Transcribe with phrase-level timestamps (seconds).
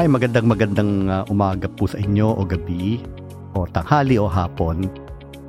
[0.00, 3.04] Ay, magandang magandang uh, umaga po sa inyo o gabi
[3.52, 4.88] o tanghali o hapon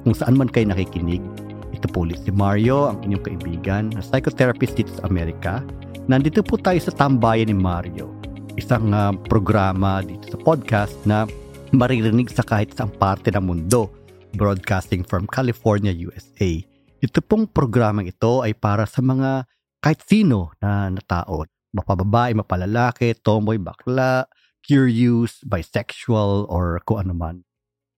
[0.04, 1.24] kung saan man kayo nakikinig.
[1.72, 5.64] Ito po ulit si Mario, ang inyong kaibigan, na psychotherapist dito sa Amerika.
[6.12, 8.12] Nandito po tayo sa Tambayan ni Mario,
[8.60, 11.24] isang uh, programa dito sa podcast na
[11.72, 13.88] maririnig sa kahit saang parte ng mundo,
[14.36, 16.60] broadcasting from California, USA.
[17.00, 19.48] Ito pong programang ito ay para sa mga
[19.80, 24.28] kahit sino na, na tao mapababae, mapalalaki, tomboy, bakla,
[24.66, 27.36] curious, bisexual, or kung ano man.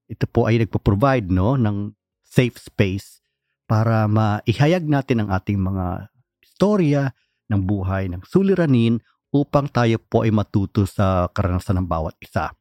[0.07, 3.23] Ito po ay nagpo-provide no, ng safe space
[3.67, 6.11] para maihayag natin ang ating mga
[6.43, 7.13] istorya
[7.51, 8.99] ng buhay ng suliranin
[9.33, 12.53] upang tayo po ay matuto sa karanasan ng bawat isa.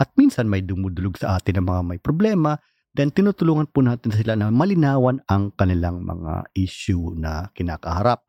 [0.00, 2.56] At minsan may dumudulog sa atin ng mga may problema,
[2.94, 8.24] then tinutulungan po natin sila na malinawan ang kanilang mga issue na kinakaharap.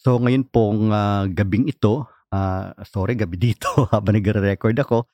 [0.00, 5.06] So ngayon pong uh, gabing ito, uh, sorry gabi dito habang nagre-record ako,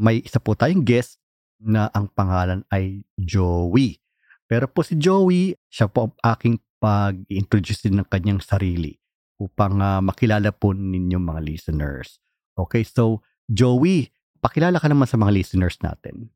[0.00, 1.20] may isa po tayong guest
[1.60, 4.00] na ang pangalan ay Joey.
[4.48, 8.96] Pero po si Joey, siya po ang aking pag-introduce din ng kanyang sarili
[9.36, 12.18] upang uh, makilala po ninyong mga listeners.
[12.56, 14.08] Okay, so Joey,
[14.40, 16.32] pakilala ka naman sa mga listeners natin.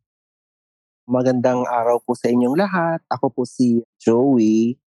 [1.04, 3.00] Magandang araw po sa inyong lahat.
[3.12, 4.80] Ako po si Joey.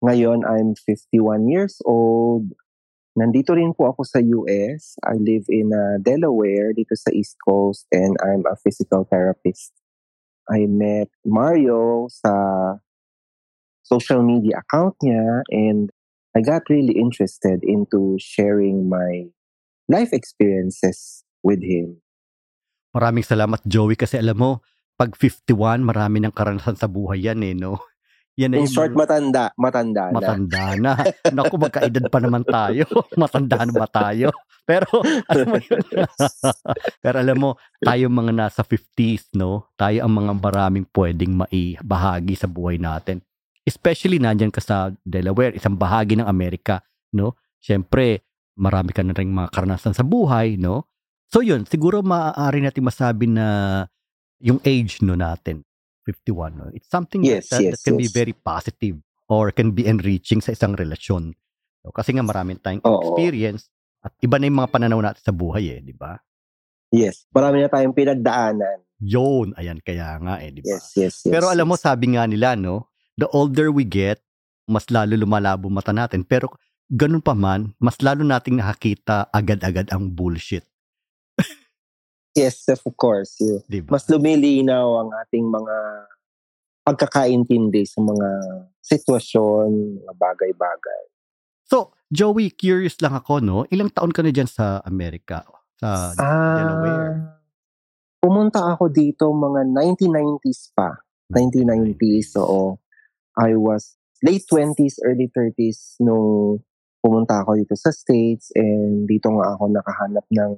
[0.00, 2.56] Ngayon, I'm 51 years old.
[3.12, 4.96] Nandito rin po ako sa US.
[5.04, 9.76] I live in uh, Delaware, dito sa East Coast, and I'm a physical therapist.
[10.48, 12.32] I met Mario sa
[13.84, 15.92] social media account niya, and
[16.32, 19.28] I got really interested into sharing my
[19.92, 22.00] life experiences with him.
[22.96, 24.50] Maraming salamat, Joey, kasi alam mo,
[24.96, 27.76] pag 51, marami ng karanasan sa buhay yan eh, no?
[28.40, 29.52] Yan In short, matanda.
[29.60, 30.16] Matanda na.
[30.16, 30.92] Matanda na.
[31.28, 32.88] Naku, magkaedad pa naman tayo.
[33.20, 34.32] matanda na ba tayo?
[34.64, 34.88] Pero,
[35.28, 35.84] alam mo yun.
[37.04, 37.50] Pero alam mo,
[37.84, 39.68] tayo mga nasa 50s, no?
[39.76, 43.20] Tayo ang mga maraming pwedeng maibahagi sa buhay natin.
[43.68, 46.80] Especially nandyan ka sa Delaware, isang bahagi ng Amerika,
[47.12, 47.36] no?
[47.60, 48.24] Siyempre,
[48.56, 50.88] marami ka na rin mga karanasan sa buhay, no?
[51.28, 53.46] So yun, siguro maaari natin masabi na
[54.42, 55.62] yung age no natin
[56.04, 56.58] 51.
[56.58, 56.66] No?
[56.74, 58.06] It's something yes, that, yes, that can yes.
[58.06, 58.98] be very positive
[59.30, 61.32] or can be enriching sa isang relasyon.
[61.82, 61.90] No?
[61.94, 63.14] Kasi nga maraming tayong Oo.
[63.14, 63.70] experience
[64.02, 66.18] at iba na yung mga pananaw natin sa buhay eh, di ba?
[66.92, 68.84] Yes, marami na tayong pinagdaanan.
[69.02, 70.76] Yun, ayan kaya nga eh, di ba?
[70.76, 71.32] Yes, yes, yes.
[71.32, 74.20] Pero alam mo, sabi nga nila, no, the older we get,
[74.66, 76.26] mas lalo lumalabo mata natin.
[76.26, 76.52] Pero
[76.90, 80.66] ganun pa man, mas lalo nating nakakita agad-agad ang bullshit.
[82.32, 83.36] Yes, of course.
[83.36, 83.60] Yeah.
[83.68, 83.92] Diba?
[83.92, 85.76] Mas lumilinaw ang ating mga
[86.82, 88.28] pagkakaintindi sa mga
[88.82, 91.02] sitwasyon, mga bagay-bagay.
[91.68, 93.64] So, Joey, curious lang ako, no?
[93.70, 95.46] Ilang taon ka na dyan sa Amerika?
[95.78, 97.16] Sa ah, Delaware?
[98.18, 100.92] Pumunta ako dito mga 1990s pa.
[101.32, 102.76] 1990s, oo.
[103.40, 106.60] I was late 20s, early 30s nung
[107.02, 110.52] pumunta ako dito sa States and dito nga ako nakahanap ng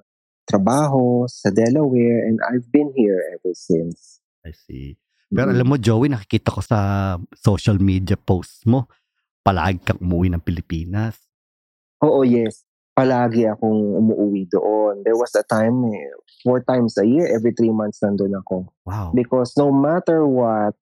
[0.45, 4.21] trabaho sa Delaware and I've been here ever since.
[4.45, 5.01] I see.
[5.33, 5.57] Pero mm-hmm.
[5.57, 6.79] alam mo, Joey, nakikita ko sa
[7.35, 8.87] social media posts mo,
[9.43, 11.17] palagi kang umuwi ng Pilipinas.
[12.05, 12.63] Oo, yes.
[12.95, 15.03] Palagi akong umuwi doon.
[15.03, 16.15] There was a time, eh,
[16.47, 18.71] four times a year, every three months nandun ako.
[18.87, 19.11] Wow.
[19.17, 20.79] Because no matter what,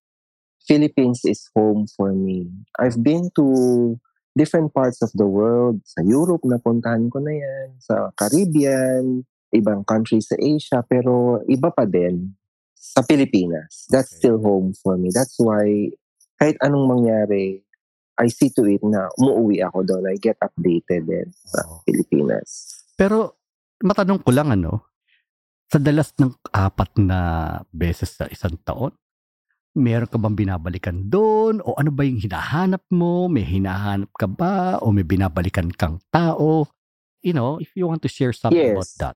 [0.63, 2.47] Philippines is home for me.
[2.77, 3.97] I've been to
[4.37, 5.81] different parts of the world.
[5.83, 7.67] Sa Europe, napuntahan ko na yan.
[7.81, 12.33] Sa Caribbean, ibang countries sa Asia, pero iba pa din
[12.73, 13.87] sa Pilipinas.
[13.87, 14.19] That's okay.
[14.27, 15.13] still home for me.
[15.13, 15.93] That's why
[16.41, 17.63] kahit anong mangyari,
[18.19, 20.11] I see to it na umuwi ako doon.
[20.11, 21.81] I get updated din sa oh.
[21.87, 22.83] Pilipinas.
[22.93, 23.39] Pero
[23.81, 24.93] matanong ko lang ano,
[25.71, 27.19] sa dalas ng apat na
[27.73, 28.93] beses sa isang taon,
[29.73, 31.63] meron ka bang binabalikan doon?
[31.65, 33.25] O ano ba yung hinahanap mo?
[33.25, 34.77] May hinahanap ka ba?
[34.85, 36.69] O may binabalikan kang tao?
[37.25, 38.77] You know, if you want to share something yes.
[38.77, 39.15] about that.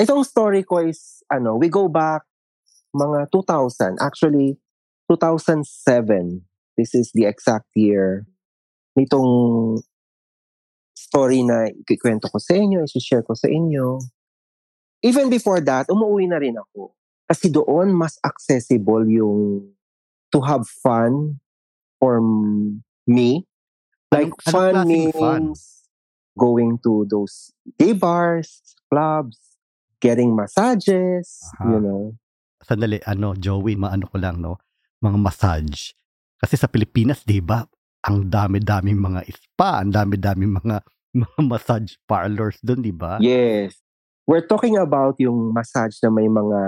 [0.00, 2.22] Itong story ko is, ano, we go back
[2.96, 3.98] mga 2000.
[4.00, 4.56] Actually,
[5.08, 6.44] 2007.
[6.76, 8.24] This is the exact year
[8.98, 9.80] nitong
[10.92, 14.00] story na ikikwento ko sa inyo, isi-share ko sa inyo.
[15.02, 16.94] Even before that, umuwi na rin ako.
[17.26, 19.72] Kasi doon, mas accessible yung
[20.30, 21.40] to have fun
[21.98, 22.20] for
[23.08, 23.48] me.
[24.12, 25.56] Like, ano, fun means fun?
[26.36, 28.60] going to those gay bars,
[28.92, 29.51] clubs,
[30.02, 31.70] getting massages, Aha.
[31.70, 32.02] you know.
[32.66, 34.58] Sandali, ano, Joey, maano ko lang, no?
[34.98, 35.94] Mga massage.
[36.42, 37.62] Kasi sa Pilipinas, di ba,
[38.02, 40.82] ang dami-daming mga spa, ang dami-daming mga,
[41.22, 43.22] mga massage parlors doon, di ba?
[43.22, 43.78] Yes.
[44.26, 46.60] we're talking about yung massage na may mga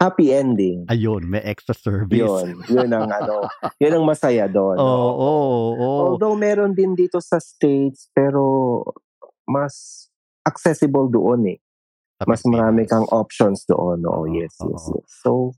[0.00, 0.84] happy ending.
[0.88, 2.18] Ayun, may extra service.
[2.18, 3.48] Yun, yun ang ano,
[3.80, 4.76] yun ang masaya doon.
[4.76, 6.00] Oo, oo, oo.
[6.12, 8.80] Although meron din dito sa States, pero
[9.48, 10.06] mas
[10.44, 11.58] accessible doon eh.
[12.22, 13.98] Mas marami kang options doon.
[14.00, 15.06] Oo, Oo, yes, yes, yes.
[15.20, 15.52] So,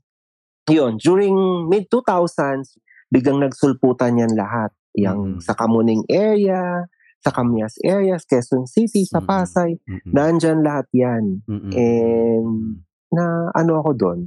[0.65, 1.37] yun, during
[1.67, 2.75] mid-2000s,
[3.07, 4.73] biglang nagsulputan yan lahat.
[4.93, 5.39] Yung Mm.
[5.39, 6.89] sa Kamuning area,
[7.19, 9.21] sa Camias areas, Quezon City, sa.
[9.21, 10.09] Pasay, Mm-mm.
[10.09, 11.45] nandyan lahat yan.
[11.45, 11.71] Mm-mm.
[11.71, 14.19] And na ano ako doon,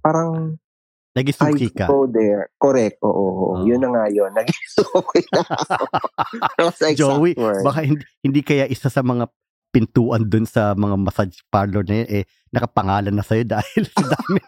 [0.00, 0.56] parang
[1.14, 1.86] Naging I suki ka.
[1.86, 2.50] go there.
[2.58, 3.44] Correct, oo, oo.
[3.54, 3.62] Oo.
[3.62, 4.34] Yun na nga yun.
[4.34, 5.86] Naging suki na ako.
[6.98, 7.62] Joey, word.
[7.62, 9.30] baka hindi, hindi kaya isa sa mga
[9.74, 14.38] pintuan dun sa mga massage parlor na yun, eh, nakapangalan na sa'yo dahil sa dami.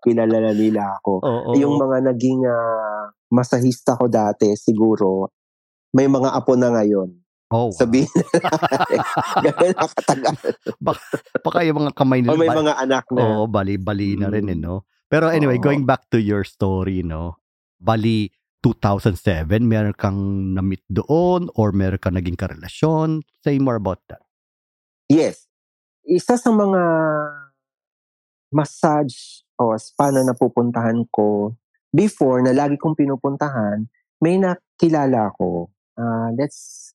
[0.00, 1.20] Kilala na nila ako.
[1.20, 1.50] Oo.
[1.54, 5.28] Yung mga naging ah, masahista ko dati, siguro,
[5.92, 7.12] may mga apo na ngayon.
[7.52, 7.70] oh, wow.
[7.70, 8.24] Sabihin na.
[9.44, 10.36] Ganun nakatagal.
[11.36, 12.32] baka yung mga kamay nila.
[12.32, 13.20] O may ba- mga anak na.
[13.20, 14.62] Oo, bali-bali na rin, eh, Mm.
[14.62, 14.88] no?
[15.04, 15.64] Pero anyway, Oo.
[15.66, 17.36] going back to your story, no?
[17.76, 20.18] Bali, 2007, meron kang
[20.52, 23.24] na-meet doon or meron kang naging karelasyon?
[23.40, 24.20] Say more about that.
[25.08, 25.48] Yes.
[26.04, 26.82] Isa sa mga
[28.52, 31.56] massage o spa na napupuntahan ko
[31.90, 33.86] before na lagi kong pinupuntahan,
[34.22, 35.72] may nakilala ko.
[35.98, 36.92] Ah, let's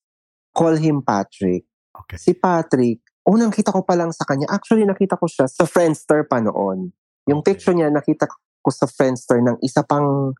[0.55, 1.67] call him Patrick.
[1.91, 2.17] Okay.
[2.19, 4.47] Si Patrick, unang kita ko pa lang sa kanya.
[4.51, 6.93] Actually, nakita ko siya sa Friendster pa noon.
[7.27, 7.57] Yung Okay.
[7.57, 10.33] picture niya, nakita ko sa Friendster ng isa pang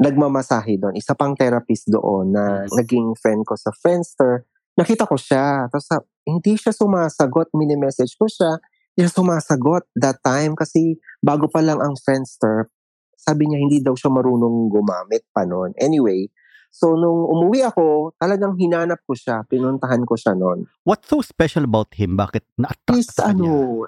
[0.00, 0.96] nagmamasahe doon.
[0.96, 4.48] Isa pang therapist doon na naging friend ko sa Friendster.
[4.80, 5.68] Nakita ko siya.
[5.68, 7.52] Tapos sa- hindi siya sumasagot.
[7.52, 8.56] Mini-message ko siya.
[8.96, 12.72] Hindi siya sumasagot that time kasi bago pa lang ang Friendster,
[13.20, 15.76] sabi niya hindi daw siya marunong gumamit pa noon.
[15.76, 16.32] Anyway,
[16.72, 19.44] so nung umuwi ako, talagang hinanap ko siya.
[19.44, 20.64] Pinuntahan ko siya noon.
[20.88, 22.16] What's so special about him?
[22.16, 23.84] Bakit na-attract sa ano,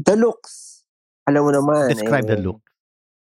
[0.00, 0.88] the looks.
[1.28, 1.92] Alam mo naman.
[1.92, 2.64] Describe the eh, look.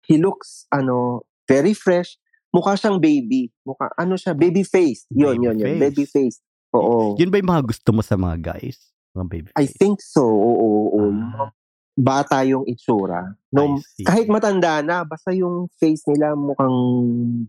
[0.03, 2.19] He looks, ano, very fresh.
[2.55, 3.51] Mukha siyang baby.
[3.67, 5.03] Mukha, ano siya, baby face.
[5.11, 5.67] Yun, Baby yun, yun.
[5.67, 5.81] face.
[5.83, 6.37] Baby face.
[6.71, 7.19] Oo.
[7.19, 8.79] Yun ba yung mga gusto mo sa mga guys?
[9.11, 9.75] Mga baby I face?
[9.75, 10.23] think so.
[10.23, 11.11] Oo, oo, oo.
[11.35, 11.51] Ah.
[11.95, 13.23] Bata yung itsura.
[13.55, 16.75] No, I kahit matanda na, basta yung face nila mukhang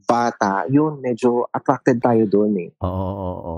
[0.06, 2.70] bata, yun, medyo attracted tayo doon eh.
[2.78, 3.56] Oo, oo, oo.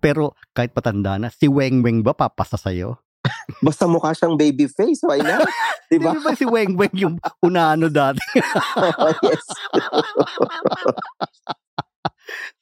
[0.00, 2.96] Pero kahit patanda na, si Weng Weng ba papasa sa'yo?
[3.66, 5.46] Basta mukha siyang baby face, why not?
[5.92, 8.22] Di ba si Weng Weng yung unano dati?
[9.26, 9.44] yes.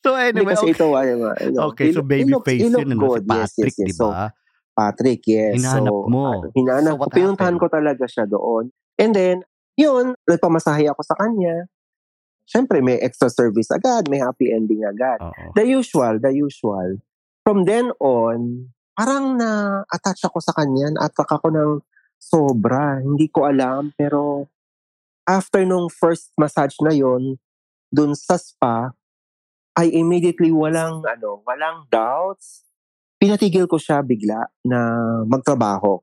[0.03, 0.75] so Hindi anyway, kasi okay.
[0.75, 3.23] ito, ano, ano, Okay, so baby look- face yun, ano, si good.
[3.27, 3.89] Yes, Patrick, yes, yes.
[3.89, 4.25] di So, ba?
[4.71, 5.53] Patrick, yes.
[5.61, 6.23] Hinahanap so, mo.
[6.27, 7.13] ano, hinahanap So, ko.
[7.13, 8.65] Pinuntahan ko talaga siya doon.
[8.97, 9.37] And then,
[9.77, 11.69] yun, nagpamasahe ako sa kanya.
[12.51, 15.23] Siyempre, may extra service agad, may happy ending agad.
[15.23, 15.55] Oo.
[15.55, 16.99] The usual, the usual.
[17.47, 21.71] From then on, parang na-attach ako sa kanya, na-attract ako ng
[22.21, 23.01] sobra.
[23.01, 24.47] Hindi ko alam, pero
[25.25, 27.41] after nung first massage na yon
[27.89, 28.93] dun sa spa,
[29.79, 32.67] I immediately walang, ano, walang doubts.
[33.21, 34.81] Pinatigil ko siya bigla na
[35.25, 36.03] magtrabaho.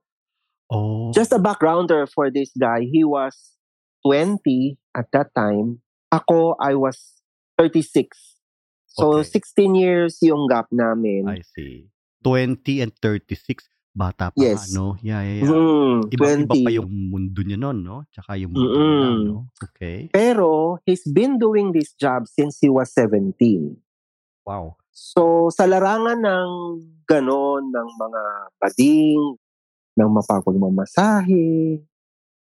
[0.67, 1.09] Oh.
[1.13, 3.57] Just a backgrounder for this guy, he was
[4.05, 5.79] 20 at that time.
[6.11, 7.21] Ako, I was
[7.59, 8.15] 36.
[8.87, 9.39] So, Okay.
[9.43, 11.27] 16 years yung gap namin.
[11.27, 11.91] I see.
[12.27, 13.63] 20 and 36,
[13.95, 14.69] bata pa Yes.
[14.69, 14.87] nga, no?
[14.99, 15.49] Yeah, yeah, yeah.
[15.49, 16.65] Mm, Iba, iba 20.
[16.67, 18.03] pa yung mundo niya noon, no?
[18.11, 19.39] Tsaka yung mundo nila, no?
[19.57, 20.11] Okay.
[20.11, 23.79] Pero, he's been doing this job since he was 17.
[24.43, 24.75] Wow.
[24.91, 26.49] So, sa larangan ng
[27.07, 28.21] ganon, ng mga
[28.59, 29.21] bading,
[29.97, 31.81] ng mapapagmamasahe,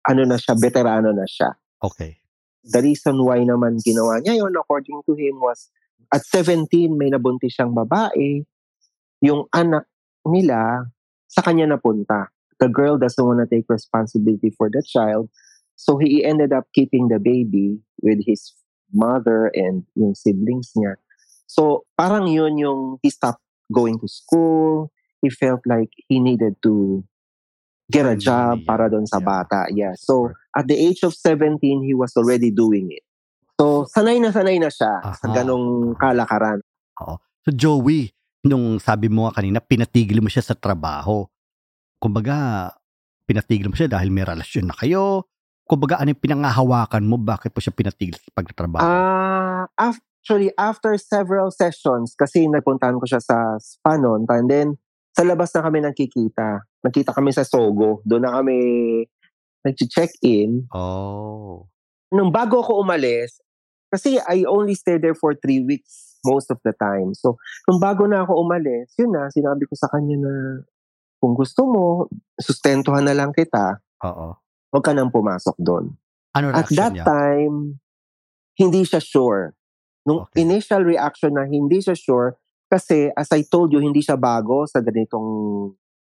[0.05, 1.53] ano na siya, veterano na siya.
[1.81, 2.17] Okay.
[2.61, 5.71] The reason why naman ginawa niya yon according to him was
[6.11, 8.43] at 17 may nabuntis siyang babae
[9.21, 9.87] yung anak
[10.25, 10.89] nila
[11.27, 12.31] sa kanya napunta.
[12.59, 15.31] The girl doesn't want to take responsibility for the child
[15.79, 18.51] so he ended up keeping the baby with his
[18.91, 20.99] mother and yung siblings niya.
[21.47, 23.39] So parang yun yung he stopped
[23.71, 24.91] going to school.
[25.23, 27.03] He felt like he needed to
[27.87, 29.95] get a job para doon sa bata yeah.
[29.95, 33.07] So at the age of 17, he was already doing it.
[33.59, 35.35] So, sanay na sanay na siya sa Aha.
[35.35, 36.63] ganong kalakaran.
[36.95, 41.27] So Joey, nung sabi mo nga kanina, pinatigil mo siya sa trabaho.
[41.99, 42.71] Kumbaga,
[43.27, 45.27] pinatigil mo siya dahil may relasyon na kayo.
[45.67, 47.19] Kumbaga, ano yung pinangahawakan mo?
[47.19, 48.81] Bakit mo siya pinatigil sa pagtatrabaho?
[48.81, 54.67] Ah, actually, after several sessions, kasi nagpuntahan ko siya sa spa noon, and then,
[55.13, 56.63] sa labas na kami nagkikita.
[56.79, 57.99] Nagkita kami sa Sogo.
[58.07, 58.57] Doon na kami
[59.67, 60.71] nag-check-in.
[60.71, 61.67] oh.
[62.09, 63.37] Nung bago ako umalis,
[63.93, 67.15] kasi I only stayed there for three weeks most of the time.
[67.15, 70.33] So, nung bago na ako umalis, yun na, sinabi ko sa kanya na
[71.19, 72.07] kung gusto mo,
[72.39, 74.39] sustentuhan na lang kita, Oo.
[74.71, 75.91] huwag ka nang pumasok doon.
[76.35, 77.03] Ano At that niya?
[77.03, 77.81] time,
[78.55, 79.55] hindi siya sure.
[80.07, 80.47] Nung Okay.
[80.47, 84.79] initial reaction na hindi siya sure, kasi as I told you, hindi siya bago sa
[84.79, 85.27] ganitong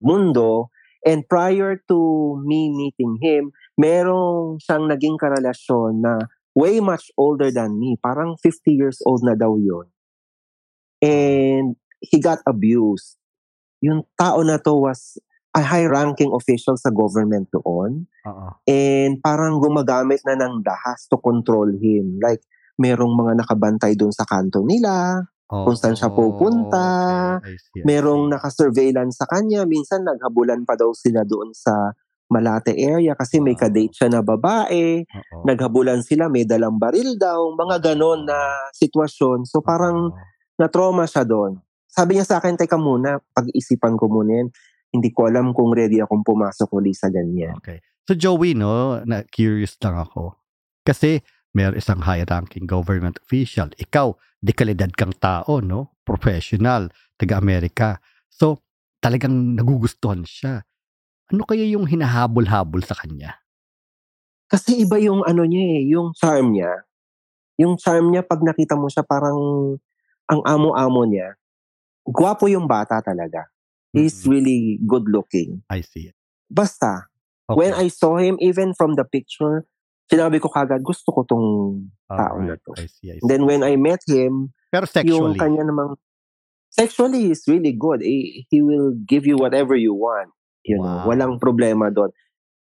[0.00, 0.70] mundo.
[1.04, 1.98] And prior to
[2.40, 7.98] me meeting him, merong siyang naging karelasyon na way much older than me.
[8.00, 9.84] Parang 50 years old na daw yun.
[11.04, 13.20] And he got abused.
[13.84, 15.20] Yung tao na to was
[15.54, 18.48] a high-ranking official sa government doon Oo.
[18.66, 22.18] and parang gumagamit na ng dahas to control him.
[22.18, 22.42] Like,
[22.74, 26.86] merong mga nakabantay doon sa kanto nila, Kung saan siya pupunta,
[27.38, 31.94] Okay, see, merong naka-surveillance sa kanya, minsan naghabulan pa daw sila doon sa
[32.32, 33.68] Malate area kasi may Wow.
[33.68, 35.44] kadate siya na babae, Oo.
[35.44, 39.44] naghabulan sila, may dalang baril daw, mga ganon na sitwasyon.
[39.44, 40.33] So parang Oo.
[40.58, 41.58] Na-trauma siya doon.
[41.90, 44.48] Sabi niya sa akin, teka muna, pag-isipan ko muna yan.
[44.94, 47.54] Hindi ko alam kung ready akong pumasok uli sa ganyan.
[47.58, 47.82] Okay.
[48.06, 50.38] So Joey, no, na curious lang ako.
[50.86, 51.22] Kasi
[51.54, 53.70] may isang high-ranking government official.
[53.78, 54.10] Ikaw,
[54.42, 55.94] dekalidad kang tao, no?
[56.02, 58.02] Professional, taga-Amerika.
[58.26, 58.58] So,
[58.98, 60.66] talagang nagugustuhan siya.
[61.30, 63.38] Ano kaya yung hinahabol-habol sa kanya?
[64.50, 66.84] Kasi iba yung ano niya eh, yung charm niya.
[67.56, 69.38] Yung charm niya, pag nakita mo siya, parang
[70.28, 71.36] ang amo-amo niya.
[72.04, 73.48] Gwapo yung bata talaga.
[73.92, 74.30] He's Mm-mm.
[74.30, 75.62] really good looking.
[75.70, 76.16] I see it.
[76.50, 77.08] Basta,
[77.44, 77.60] Okay.
[77.60, 79.68] when I saw him, even from the picture,
[80.08, 81.46] sinabi ko kagad, gusto ko tong
[82.08, 82.72] tao na Alright, to.
[82.72, 83.28] I see, I see.
[83.28, 86.00] Then when I met him, Pero yung sexually, kanya namang,
[86.72, 88.00] sexually is really good.
[88.00, 90.32] Eh, He will give you whatever you want.
[90.64, 91.12] You know, Wow.
[91.12, 92.16] walang problema doon.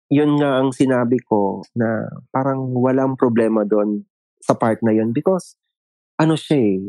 [0.07, 4.07] Yun nga ang sinabi ko na parang walang problema doon
[4.39, 5.59] sa part na yun because
[6.15, 6.79] ano siya eh,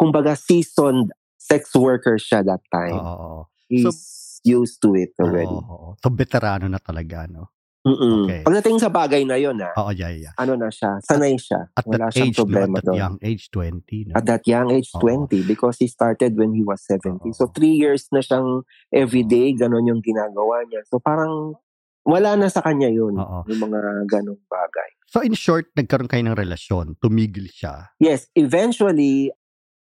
[0.00, 2.96] kumbaga seasoned sex worker siya that time.
[2.96, 3.44] oo.
[3.68, 5.52] He's used to it already.
[5.52, 5.92] oo.
[6.00, 7.52] So, veterano na talaga, no?
[7.80, 8.28] Mm-mm.
[8.28, 8.40] Okay.
[8.44, 10.36] Pagdating sa bagay na yun ah, Oo, yeah, yeah.
[10.36, 11.64] ano na siya, sanay siya.
[11.72, 12.40] At Wala that siyang age, no?
[12.44, 13.00] problema At that doon.
[13.00, 14.12] young age, 20, no?
[14.20, 15.24] At that young age, Oo.
[15.28, 17.24] 20, because he started when he was 70.
[17.32, 17.52] So, Oo.
[17.56, 20.84] three years na siyang everyday, ganon yung ginagawa niya.
[20.92, 21.56] So, parang
[22.04, 23.48] wala na sa kanya yun, Oo.
[23.48, 23.80] yung mga
[24.12, 24.90] ganong bagay.
[25.08, 27.00] So, in short, nagkaroon kayo ng relasyon.
[27.00, 27.96] Tumigil siya.
[27.96, 29.32] Yes, eventually,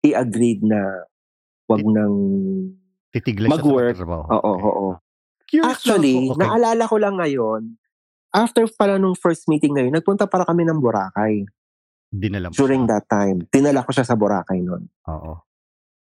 [0.03, 1.07] he agreed na
[1.71, 2.15] wag nang...
[3.15, 3.95] Titigil Mag-work.
[3.97, 4.25] sa trabaho.
[4.29, 4.87] Oo, oo.
[5.47, 6.37] Curious Actually, lang.
[6.37, 6.41] Okay.
[6.43, 7.63] naalala ko lang ngayon,
[8.33, 11.45] after pala nung first meeting na yun, nagpunta para kami ng Boracay
[12.09, 12.91] Dinala mo during siya.
[12.99, 13.45] that time.
[13.53, 14.89] Tinala ko siya sa Boracay noon.
[15.09, 15.41] Oo.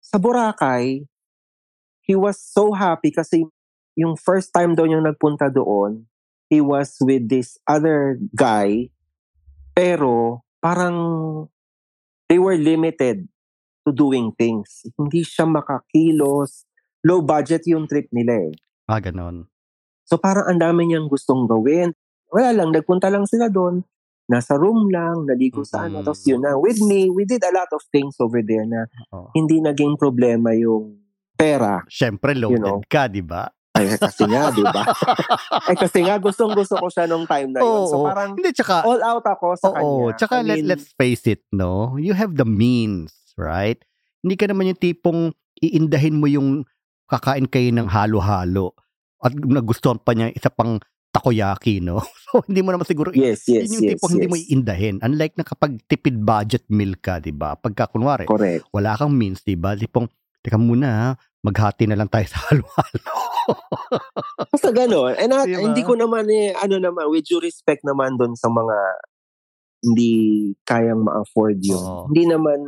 [0.01, 1.03] sa Boracay,
[2.01, 3.43] he was so happy kasi
[3.99, 6.07] yung first time daw niyang nagpunta doon,
[6.47, 8.87] he was with this other guy,
[9.75, 10.97] pero parang
[12.31, 13.27] they were limited
[13.87, 14.83] to doing things.
[14.99, 16.67] Hindi siya makakilos.
[17.07, 18.53] Low budget yung trip nila eh.
[18.91, 19.47] Ah, ganon.
[20.07, 21.95] So parang ang dami niyang gustong gawin.
[22.35, 23.87] Wala lang, nagpunta lang sila doon.
[24.27, 26.03] Nasa room lang, naligo sa ano.
[26.03, 26.05] Mm.
[26.11, 29.31] Tapos yun na, with me, we did a lot of things over there na Oo.
[29.39, 30.99] hindi naging problema yung
[31.39, 31.87] pera.
[31.87, 32.83] Siyempre, loaded know.
[32.91, 33.47] ka, di ba?
[33.77, 34.83] Ay, kasi nga, di ba?
[35.69, 37.87] Ay, kasi nga, gustong gusto ko siya nung time na yun.
[37.87, 38.07] So Oo.
[38.09, 39.75] parang Hindi, tsaka, all out ako sa oo.
[39.75, 40.17] kanya.
[40.17, 41.95] Tsaka, I let, mean, let's face it, no?
[42.01, 43.79] You have the means, right?
[44.25, 45.21] Hindi ka naman yung tipong
[45.61, 46.67] iindahin mo yung
[47.07, 48.75] kakain kayo ng halo-halo
[49.23, 50.83] at nagustuhan pa niya isa pang
[51.15, 52.03] takoyaki, no?
[52.27, 54.33] So, hindi mo naman siguro Yes, yes, yun yung yes, tipong hindi yes.
[54.35, 54.97] mo iindahin.
[54.99, 57.55] Unlike na kapag tipid budget meal ka, di ba?
[57.55, 58.67] Pagka kunwari, Correct.
[58.75, 59.79] wala kang means, di ba?
[59.79, 60.11] Tipong,
[60.43, 61.09] teka muna ha,
[61.47, 63.15] maghati na lang tayo sa halo-halo.
[64.51, 65.15] Basta gano'n.
[65.23, 65.63] And at, Diba?
[65.63, 68.77] hindi ko naman eh, ano naman, with due respect naman doon sa mga
[69.87, 70.13] hindi
[70.67, 71.79] kayang ma-afford yun.
[71.79, 72.11] Oo.
[72.11, 72.59] Hindi naman,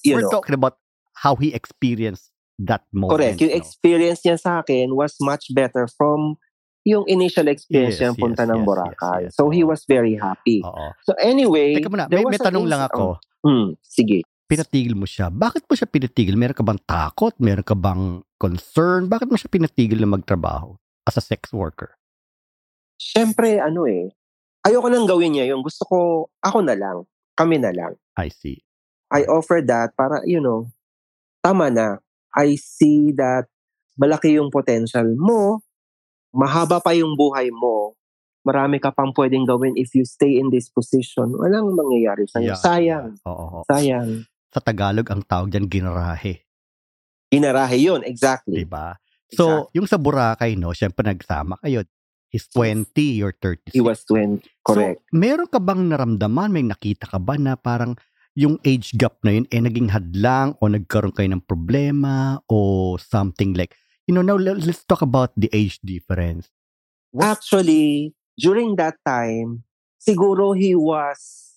[0.00, 0.80] you We're know, talking about
[1.20, 3.20] how he experienced that moment.
[3.20, 3.44] correct.
[3.44, 3.60] Yung no?
[3.60, 6.40] experience niya sa akin was much better from
[6.86, 9.20] yung initial experience Yes, niya punta yes, ng yes, Boracay.
[9.20, 9.32] yes, yes.
[9.34, 10.62] So he was very happy.
[10.62, 10.94] Oo.
[11.02, 13.18] So anyway, Teka muna, may, may an tanong lang ako.
[13.18, 14.22] Oh, hmm, sige.
[14.46, 15.26] Pinatigil mo siya.
[15.26, 16.38] Bakit mo siya pinatigil?
[16.38, 17.34] Meron ka bang takot?
[17.42, 19.10] Meron ka bang concern?
[19.10, 21.98] Bakit mo siya pinatigil na magtrabaho as a sex worker?
[22.94, 24.14] Siyempre, ano eh,
[24.66, 25.98] ayoko nang gawin niya yung gusto ko,
[26.42, 27.06] ako na lang,
[27.38, 27.94] kami na lang.
[28.18, 28.66] I see.
[29.06, 30.66] I offer that para, you know,
[31.38, 32.02] tama na.
[32.34, 33.46] I see that
[33.94, 35.62] malaki yung potential mo,
[36.34, 37.94] mahaba pa yung buhay mo,
[38.42, 41.32] marami ka pang pwedeng gawin if you stay in this position.
[41.32, 42.54] Walang mangyayari sa'yo.
[42.54, 43.06] Yeah, Sayang.
[43.24, 43.60] Oo, oo.
[43.70, 44.26] Sayang.
[44.50, 46.46] Sa Tagalog, ang tawag dyan, ginarahe.
[47.30, 48.62] Inarahe yun, exactly.
[48.62, 48.98] Diba?
[49.34, 51.82] So, yung sa Boracay, no, syempre nagsama kayo.
[52.36, 53.72] He's 20, you're 36.
[53.72, 54.44] He was 20.
[54.60, 55.00] Correct.
[55.00, 57.96] So, meron ka bang naramdaman, may nakita ka ba na parang
[58.36, 63.56] yung age gap na yun, eh, naging hadlang o nagkaroon kayo ng problema o something
[63.56, 63.72] like,
[64.04, 66.52] you know, now let- let's talk about the age difference.
[67.16, 69.64] Actually, during that time,
[69.96, 71.48] siguro he was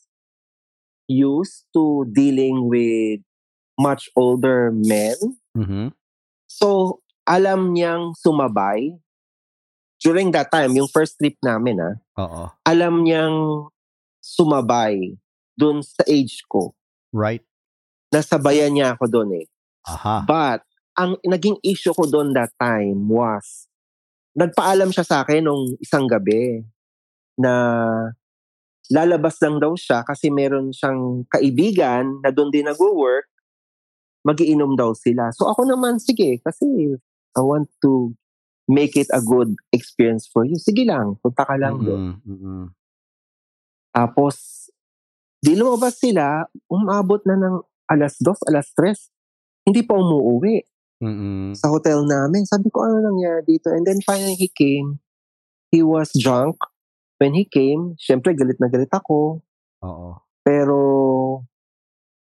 [1.11, 3.19] used to dealing with
[3.75, 5.19] much older men.
[5.59, 5.91] Mhm.
[6.47, 8.95] So, alam niyang sumabay.
[9.99, 12.43] During that time, yung first trip namin, ah, Oo.
[12.63, 13.67] alam niyang
[14.23, 15.19] sumabay
[15.59, 16.71] dun sa age ko.
[17.11, 17.43] Right?
[18.15, 19.45] Nasabayan niya ako dun eh.
[19.83, 20.23] Aha.
[20.23, 20.63] But,
[20.95, 23.67] ang naging issue ko doon that time was,
[24.35, 26.63] nagpaalam siya sa akin nung isang gabi
[27.39, 27.53] na
[28.91, 33.27] lalabas lang daw siya kasi meron siyang kaibigan na doon din nag-work,
[34.23, 35.31] magiinom daw sila.
[35.31, 36.99] So ako naman, sige, kasi
[37.37, 38.11] I want to
[38.69, 40.53] make it a good experience for you.
[40.61, 42.21] Sige lang, punta ka lang doon.
[42.21, 42.63] Mm-mm, mm-mm.
[43.89, 44.69] Tapos,
[45.41, 49.09] di lumabas sila, umabot na ng alas dos, alas tres.
[49.65, 50.61] Hindi pa umuwi
[51.01, 51.57] Mm-mm.
[51.57, 52.45] sa hotel namin.
[52.45, 53.73] Sabi ko, ano nangyari dito?
[53.73, 55.01] And then finally he came.
[55.73, 56.61] He was drunk.
[57.17, 59.41] When he came, syempre galit na galit ako.
[59.83, 60.09] Oo.
[60.45, 60.79] Pero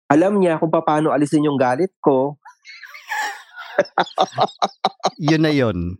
[0.07, 2.37] alam niya kung paano alisin yung galit ko.
[5.19, 5.99] Yun na yun.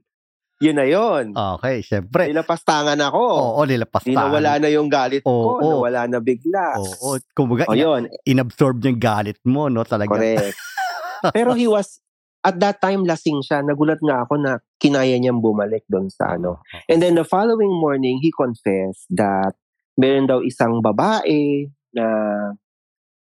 [0.66, 1.26] Yun na yun.
[1.38, 2.26] Okay, syempre.
[2.26, 3.22] Nilapastangan ako.
[3.22, 5.30] Oo, nilapas Di nawala na yung galit ko.
[5.30, 5.70] Oo, oo.
[5.78, 6.82] Nawala na bigla.
[6.82, 9.86] Oo, kumbaga, O yun, inabsorb niya yung galit mo, no?
[9.86, 10.18] Talaga.
[10.18, 10.58] correct.
[11.38, 12.02] Pero he was,
[12.42, 13.62] at that time, lasing siya.
[13.62, 16.66] Nagulat nga ako na kinaya niyang bumalik doon sa ano.
[16.90, 19.54] And then the following morning, he confessed that
[20.02, 22.06] meron daw isang babae na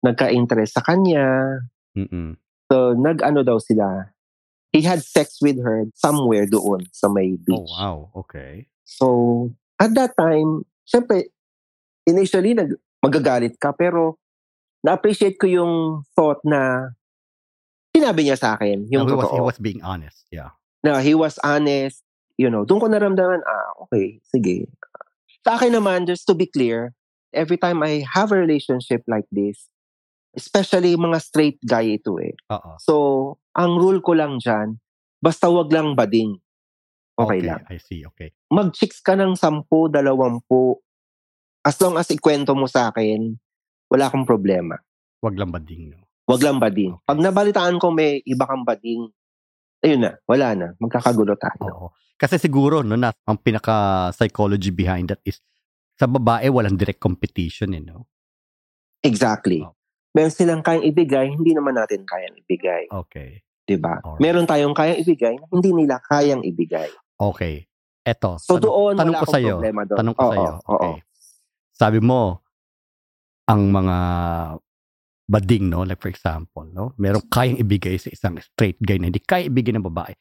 [0.03, 1.59] nagka-interest sa kanya.
[1.95, 2.35] Mm-mm.
[2.69, 4.13] So, nag-ano daw sila.
[4.71, 7.69] He had sex with her somewhere doon sa may Oh, beach.
[7.73, 7.97] wow.
[8.25, 8.69] Okay.
[8.85, 9.49] So,
[9.81, 11.33] at that time, syempre,
[12.05, 13.73] initially, nag, magagalit ka.
[13.73, 14.21] Pero,
[14.85, 15.73] na-appreciate ko yung
[16.13, 16.93] thought na
[17.89, 18.85] sinabi niya sa akin.
[18.93, 20.29] Yung No, he, was, he was being honest.
[20.29, 20.53] Yeah.
[20.85, 22.03] na he was honest,
[22.37, 24.69] you know, doon ko naramdaman, ah, okay, sige.
[25.43, 26.93] Sa akin naman, just to be clear,
[27.33, 29.67] every time I have a relationship like this,
[30.37, 32.31] especially mga straight guy ito eh.
[32.53, 32.77] Oo.
[32.79, 32.93] So,
[33.55, 34.77] ang rule ko lang dyan,
[35.21, 36.37] basta wag lang bading.
[37.19, 37.67] Okay, lang.
[37.67, 38.07] I see.
[38.15, 38.31] Okay.
[38.47, 40.79] Mag-chicks ka ng sampu, dalawampu,
[41.67, 43.35] as long as ikwento mo sa akin,
[43.91, 44.79] wala akong problema.
[45.19, 46.07] Wag lang bading, no?
[46.29, 46.95] Wag lang bading.
[46.95, 47.05] Okay.
[47.09, 49.11] Pag nabalitaan ko may iba kang bading,
[49.83, 50.67] ayun na, wala na.
[50.79, 51.67] Magkakagulo tayo.
[51.67, 51.87] Oo.
[52.19, 55.39] Kasi siguro, no, na, ang pinaka-psychology behind that is
[55.99, 58.07] sa babae, walang direct competition, eh, no?
[59.03, 59.63] Exactly.
[59.63, 59.75] Oh.
[60.13, 62.89] Meron silang kayang ibigay, hindi naman natin kayang ibigay.
[62.89, 63.45] Okay.
[63.69, 64.01] 'di ba?
[64.01, 64.17] Alright.
[64.17, 66.89] Meron tayong kayang ibigay, hindi nila kayang ibigay.
[67.21, 67.69] Okay.
[68.01, 68.41] Eto.
[68.41, 69.97] So tanong, doon, tanong wala ko problema doon.
[70.01, 70.51] Tanong ko Oo, sa'yo.
[70.57, 70.73] oo.
[70.73, 70.95] Okay.
[71.77, 72.41] Sabi mo,
[73.45, 73.97] ang mga
[75.29, 75.85] bading, no?
[75.85, 76.97] Like for example, no?
[76.97, 80.17] Merong kayang ibigay sa isang straight guy na hindi kaya ibigay ng babae.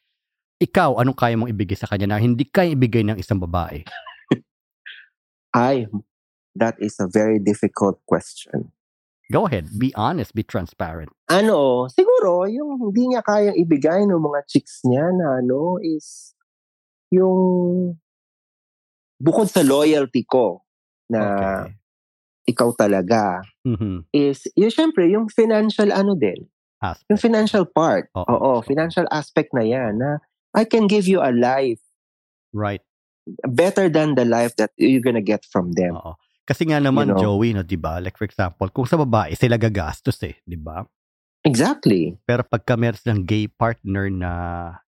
[0.59, 3.81] Ikaw, anong kaya mong ibigay sa kanya na hindi kaya ibigay ng isang babae?
[5.55, 5.89] Ay,
[6.53, 8.69] that is a very difficult question.
[9.31, 9.69] Go ahead.
[9.77, 10.33] Be honest.
[10.33, 11.13] Be transparent.
[11.29, 16.33] Ano, siguro, yung hindi niya kayang ibigay ng mga chicks niya na ano, is
[17.13, 17.93] yung
[19.21, 20.63] bukod sa loyalty ko
[21.11, 21.75] na Okay.
[22.49, 24.09] ikaw talaga, Mhm.
[24.09, 26.49] is yung syempre, yung financial ano din,
[26.81, 27.05] Aspect.
[27.13, 28.09] yung financial part.
[28.17, 28.25] Oo.
[28.25, 30.17] Oo, financial aspect na yan na
[30.57, 31.77] I can give you a life
[32.49, 32.81] Right.
[33.45, 35.93] better than the life that you're gonna get from them.
[35.93, 36.17] Oo.
[36.49, 37.21] Kasi nga naman, You know?
[37.21, 38.01] Joey, no, di ba?
[38.01, 40.81] Like for example, kung sa babae, sila gagastos eh, di ba?
[41.45, 42.17] Exactly.
[42.25, 44.31] Pero pagka meron silang gay partner na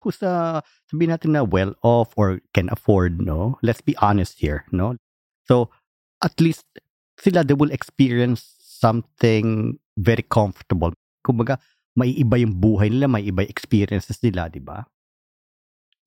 [0.02, 3.62] kung sa, sabihin natin na well-off or can afford, no?
[3.62, 4.98] Let's be honest here, no?
[5.46, 5.70] So,
[6.26, 6.66] at least
[7.22, 10.98] sila, they will experience something very comfortable.
[11.22, 11.62] Kumbaga,
[11.94, 14.82] may iba yung buhay nila, may iba yung experiences nila, di ba?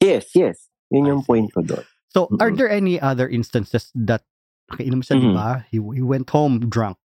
[0.03, 0.69] Yes, yes.
[0.91, 1.87] Yun yung point ko doon.
[2.11, 4.27] So, are there any other instances that
[4.71, 5.35] nakainom siya, di Mhm.
[5.35, 5.49] ba?
[5.69, 6.97] He, he went home drunk.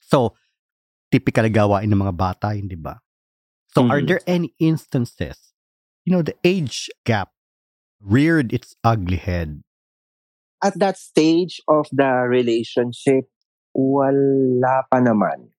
[0.00, 0.34] So,
[1.10, 2.98] typical gawain ng mga bata, yun, di ba?
[3.70, 4.08] So, are Mhm.
[4.10, 5.54] there any instances,
[6.02, 7.30] you know, the age gap
[8.02, 9.62] reared its ugly head?
[10.60, 13.30] At that stage of the relationship,
[13.72, 15.54] wala pa naman.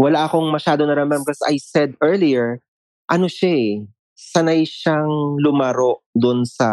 [0.00, 2.62] Wala akong masyado naramdaman because I said earlier,
[3.10, 3.72] ano siya eh,
[4.16, 6.70] sanay siyang lumaro doon sa,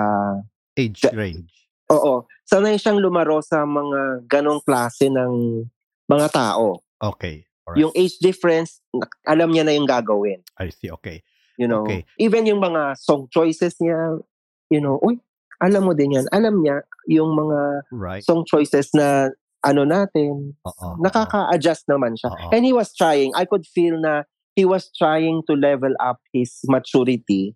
[0.79, 1.51] Age The- range.
[1.91, 5.63] oo, sanay siyang lumaro sa mga ganong klase ng
[6.11, 6.83] mga tao.
[6.99, 7.47] Okay.
[7.63, 7.79] Alright.
[7.79, 8.83] Yung age difference,
[9.23, 10.43] alam niya na yung gagawin.
[10.59, 10.91] I see.
[10.91, 11.23] Okay.
[11.55, 12.03] You know, Okay.
[12.19, 14.19] even yung mga song choices niya,
[14.67, 15.15] you know, uy,
[15.63, 16.27] alam mo din yan.
[16.35, 18.23] Alam niya yung mga Right.
[18.27, 19.31] song choices na
[19.63, 20.57] ano natin.
[20.67, 20.87] Oo.
[20.99, 22.35] Nakaka-adjust naman siya.
[22.35, 22.49] Oo.
[22.51, 23.31] And he was trying.
[23.37, 24.25] I could feel na
[24.57, 27.55] he was trying to level up his maturity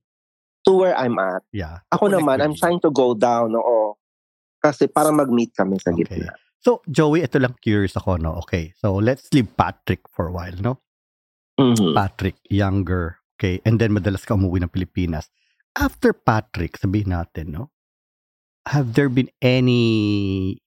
[0.64, 1.44] to where I'm at.
[1.52, 1.82] Yeah.
[1.92, 3.52] Ako naman, I'm trying to go down.
[3.58, 3.98] Oo.
[4.66, 6.02] Kasi para mag-meet kami sa Okay.
[6.18, 6.34] gitna.
[6.58, 8.42] So, Joey, ito lang curious ako, no?
[8.42, 8.74] Okay.
[8.74, 10.82] So, let's leave Patrick for a while, no?
[11.62, 11.94] Mhm.
[11.94, 13.22] Patrick, younger.
[13.38, 13.62] Okay.
[13.62, 15.30] And then, madalas ka umuwi ng Pilipinas.
[15.78, 17.70] After Patrick, sabihin natin, no?
[18.66, 20.58] Have there been any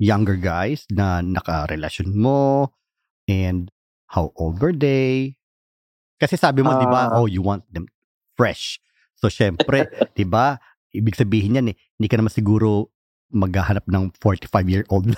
[0.00, 2.72] younger guys na nakarelasyon mo?
[3.28, 3.68] And
[4.08, 5.36] how old were they?
[6.16, 7.20] Kasi sabi mo, di ba, Ah.
[7.20, 7.92] oh, you want them
[8.32, 8.80] fresh.
[9.20, 9.84] So, syempre,
[10.16, 10.56] di ba,
[10.96, 12.88] ibig sabihin yan eh, hindi ka naman siguro
[13.30, 15.14] maghahanap ng 45-year-old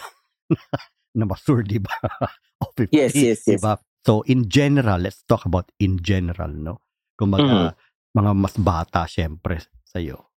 [1.18, 1.92] na mature, di ba?
[2.62, 3.60] o 50, Yes, yes, yes.
[3.60, 3.78] ba?
[4.06, 6.80] So, in general, let's talk about in general, no?
[7.18, 7.74] Kung Mhm.
[8.14, 10.30] mga mas bata, syempre, sa'yo.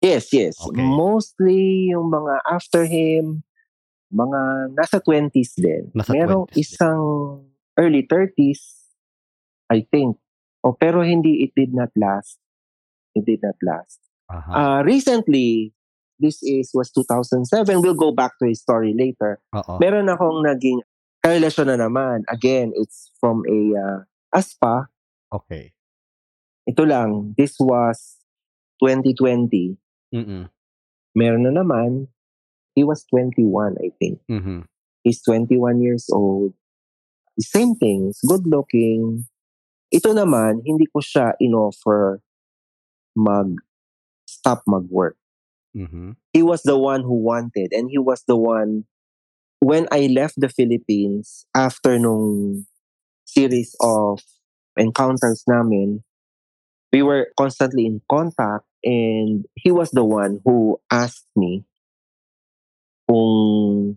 [0.00, 0.54] Yes, yes.
[0.60, 0.84] Okay.
[0.84, 3.42] Mostly yung mga after him,
[4.12, 5.90] mga nasa 20s din.
[5.92, 6.60] Nasa Merong 20s din.
[6.62, 7.00] isang
[7.76, 8.92] early 30s,
[9.68, 10.16] I think.
[10.62, 12.38] Oh, pero hindi, it did not last.
[13.16, 13.98] It did not last.
[14.30, 14.50] Aha.
[14.52, 15.75] Uh, recently,
[16.18, 17.82] this is was 2007.
[17.82, 19.40] We'll go back to his story later.
[19.54, 19.78] Oo.
[19.78, 20.80] Meron akong naging
[21.24, 22.22] karelasyon na naman.
[22.28, 23.98] Again, it's from a uh,
[24.32, 24.88] ASPA.
[25.32, 25.72] Okay.
[26.66, 28.18] Ito lang, this was
[28.82, 29.78] 2020.
[30.14, 30.50] Mm-mm.
[31.14, 32.10] Meron na naman,
[32.74, 34.20] he was 21, I think.
[34.28, 34.66] Mhm.
[35.06, 36.52] He's 21 years old.
[37.38, 39.28] Same things, good looking.
[39.92, 42.20] Ito naman, hindi ko siya in-offer
[43.14, 43.54] mag
[44.26, 45.16] stop mag-work.
[45.76, 46.16] Mhm.
[46.32, 48.88] He was the one who wanted and he was the one
[49.60, 52.64] when I left the Philippines after nung
[53.24, 54.22] series of
[54.76, 56.04] encounters namin,
[56.92, 61.64] we were constantly in contact and he was the one who asked me
[63.08, 63.96] kung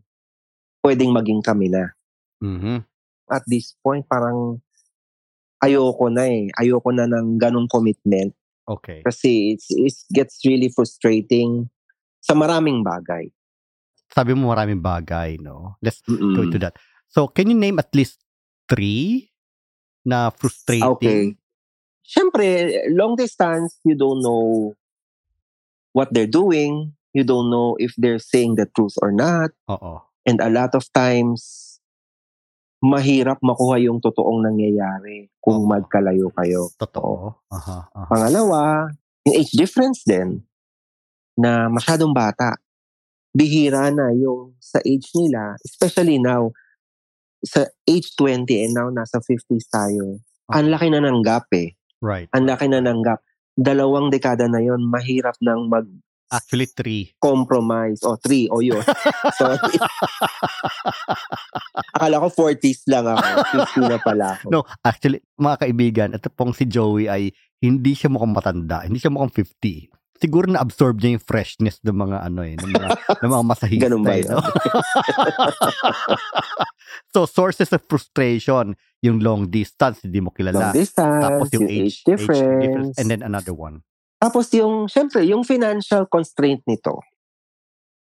[0.85, 1.91] pwedeng maging kami na.
[2.39, 2.83] Mhm.
[3.29, 4.63] At this point, parang
[5.61, 6.49] ayoko na eh.
[6.55, 8.33] Ayoko na ng ganong commitment
[8.69, 9.01] Okay.
[9.01, 11.65] kasi it's, it gets really frustrating
[12.21, 13.33] sa maraming bagay.
[14.13, 15.77] Sabi mo maraming bagay, no?
[15.81, 16.45] Let's go Mm-mm.
[16.45, 16.77] into that.
[17.09, 18.21] So, can you name at least
[18.69, 19.33] three
[20.05, 20.93] na frustrating?
[20.97, 21.23] Okay.
[22.05, 22.45] Siyempre,
[22.93, 24.73] long distance, you don't know
[25.93, 26.93] what they're doing.
[27.13, 29.53] You don't know if they're saying the truth or not.
[29.69, 30.01] Oo.
[30.25, 31.68] And a lot of times,
[32.79, 36.71] mahirap makuha yung totoong nangyayari kung magkalayo kayo.
[36.79, 37.35] Totoo.
[37.51, 37.91] Aha.
[37.91, 38.07] aha.
[38.07, 38.87] Pangalawa,
[39.27, 40.43] yung age difference din
[41.35, 42.55] na masyadong bata.
[43.35, 46.49] Bihira na yung sa age nila, especially now,
[47.45, 50.19] sa age 20 and now nasa 50s tayo.
[50.49, 51.77] Ang laki na ng gap eh.
[52.01, 52.27] Right.
[52.33, 53.21] Ang laki na ng gap.
[53.59, 55.67] Dalawang dekada na yon mahirap nang
[56.29, 57.09] Actually, three.
[57.17, 58.05] mag-compromise.
[58.05, 58.45] O, three.
[58.53, 58.85] O, yun.
[59.33, 59.49] so,
[61.97, 63.25] akala ko 40s lang ako.
[63.81, 64.45] 50 na pala ako.
[64.53, 68.85] No, actually, mga kaibigan, ito pong si Joey ay hindi siya mukhang matanda.
[68.85, 69.89] Hindi siya mukhang 50.
[70.19, 72.89] Siguro na-absorb niya yung freshness ng mga ano eh, ng mga,
[73.23, 73.83] ng mga masahista.
[73.87, 74.35] Ganun ba eh, yun?
[74.35, 74.43] no?
[77.15, 80.69] so, sources of frustration, yung long distance, hindi mo kilala.
[80.69, 82.99] Long distance, Tapos yung yung age, age difference.
[82.99, 83.79] and then another one.
[84.19, 86.99] Tapos yung, syempre, yung financial constraint nito.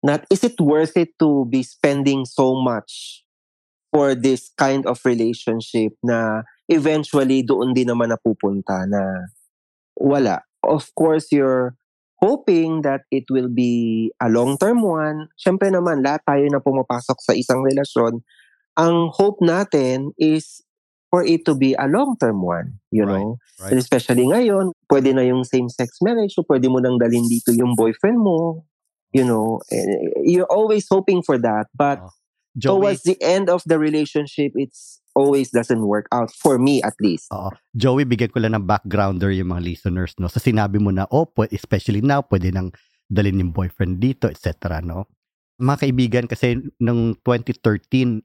[0.01, 3.21] Not, is it worth it to be spending so much
[3.93, 9.29] for this kind of relationship na eventually doon din naman napupunta na
[9.99, 10.47] wala.
[10.63, 11.75] Of course, you're
[12.23, 15.29] hoping that it will be a long-term one.
[15.35, 18.23] Syempre naman, lahat tayo na pumapasok sa isang relasyon,
[18.79, 20.63] ang hope natin is
[21.11, 23.37] for it to be a long-term one, you Right, know?
[23.59, 23.75] right.
[23.75, 27.75] And especially ngayon, pwede na yung same-sex marriage, so pwede mo nang dalhin dito yung
[27.75, 28.63] boyfriend mo,
[29.11, 29.59] you know?
[29.69, 32.15] Eh, You're always hoping for that, but Oh.
[32.59, 32.67] Joey,
[32.99, 37.31] towards the end of the relationship, it's always doesn't work out, for me at least.
[37.31, 37.55] Oo.
[37.79, 40.27] Joey, bigyan ko lang ng backgrounder yung mga listeners, no?
[40.27, 42.75] Sa sinabi mo na, oh, pwe- especially now, pwede nang
[43.07, 45.07] dalhin yung boyfriend dito, etc., no?
[45.63, 48.19] Mga kaibigan, kasi nung 2013,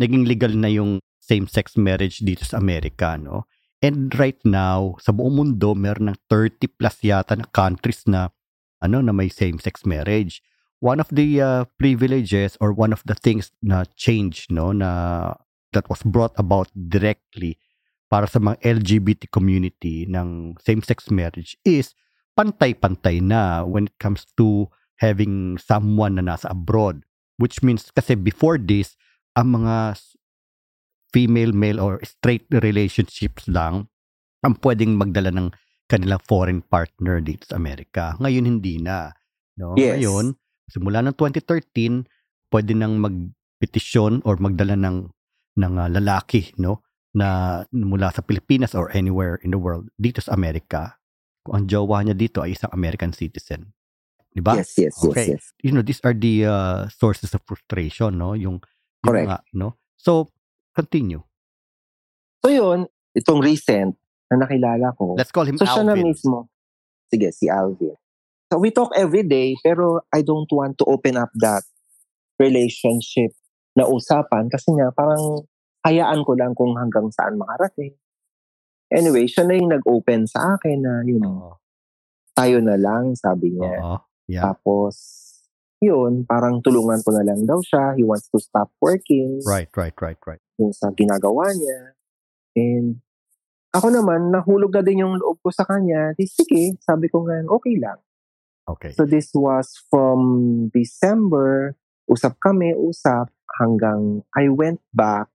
[0.00, 0.96] naging legal na yung
[1.28, 3.44] same-sex marriage dito sa Amerika, no?
[3.78, 8.34] And right now, sa buong mundo, meron ng 30 plus yata na countries na
[8.82, 10.42] ano na may same-sex marriage.
[10.82, 15.34] One of the uh, privileges or one of the things na change, no, na
[15.76, 17.60] that was brought about directly
[18.08, 21.92] para sa mga LGBT community ng same-sex marriage is
[22.34, 24.66] pantay-pantay na when it comes to
[24.98, 27.04] having someone na nasa abroad.
[27.38, 28.98] Which means kasi before this,
[29.38, 29.94] ang mga
[31.08, 33.88] s- female, male or straight relationships lang
[34.44, 35.48] ang pwedeng magdala ng
[35.88, 38.14] kanilang foreign partner dito sa Amerika.
[38.20, 39.10] Ngayon hindi na.
[39.56, 39.74] No?
[39.74, 39.98] Yes.
[39.98, 40.36] Ngayon,
[40.68, 42.04] simula ng 2013,
[42.52, 43.16] pwede nang mag
[43.58, 45.10] petisyon or magdala ng
[45.58, 50.38] ng uh, lalaki no na mula sa Pilipinas or anywhere in the world dito sa
[50.38, 50.94] Amerika
[51.42, 53.74] kung ang jowa niya dito ay isang American citizen.
[54.30, 54.54] Di ba?
[54.54, 55.34] Yes, yes, Okay.
[55.34, 55.44] yes, yes.
[55.64, 58.38] You know, these are the uh, sources of frustration, no?
[58.38, 58.62] Yung,
[59.02, 59.26] yung Correct.
[59.26, 59.80] nga, no?
[59.98, 60.30] So,
[60.78, 61.22] continue.
[62.38, 62.86] So yun,
[63.18, 63.98] itong recent
[64.30, 66.06] na nakilala ko, Let's call him so siya na Alvin.
[66.14, 66.46] mismo.
[67.10, 67.98] Sige, si Alvin.
[68.48, 71.66] So we talk every day, pero I don't want to open up that
[72.38, 73.34] relationship
[73.74, 75.44] na usapan kasi nga parang
[75.82, 77.98] hayaan ko lang kung hanggang saan makarating.
[78.88, 81.60] Anyway, siya na yung nag-open sa akin na yun, Oo.
[82.32, 83.76] tayo na lang, sabi niya.
[83.84, 83.96] Oo.
[84.28, 84.44] Yeah.
[84.48, 84.96] Tapos,
[85.78, 87.94] yun, parang tulungan ko na lang daw siya.
[87.94, 90.42] He wants to stop working Right, right, right, right.
[90.58, 91.94] yung sa ginagawa niya.
[92.58, 92.98] And
[93.70, 96.16] ako naman, nahulog na din yung loob ko sa kanya.
[96.18, 97.98] Di, sige, sabi ko nga, okay lang.
[98.68, 98.92] Okay.
[98.92, 100.20] So this was from
[100.74, 101.78] December,
[102.10, 105.28] usap kami, usap, hanggang I went back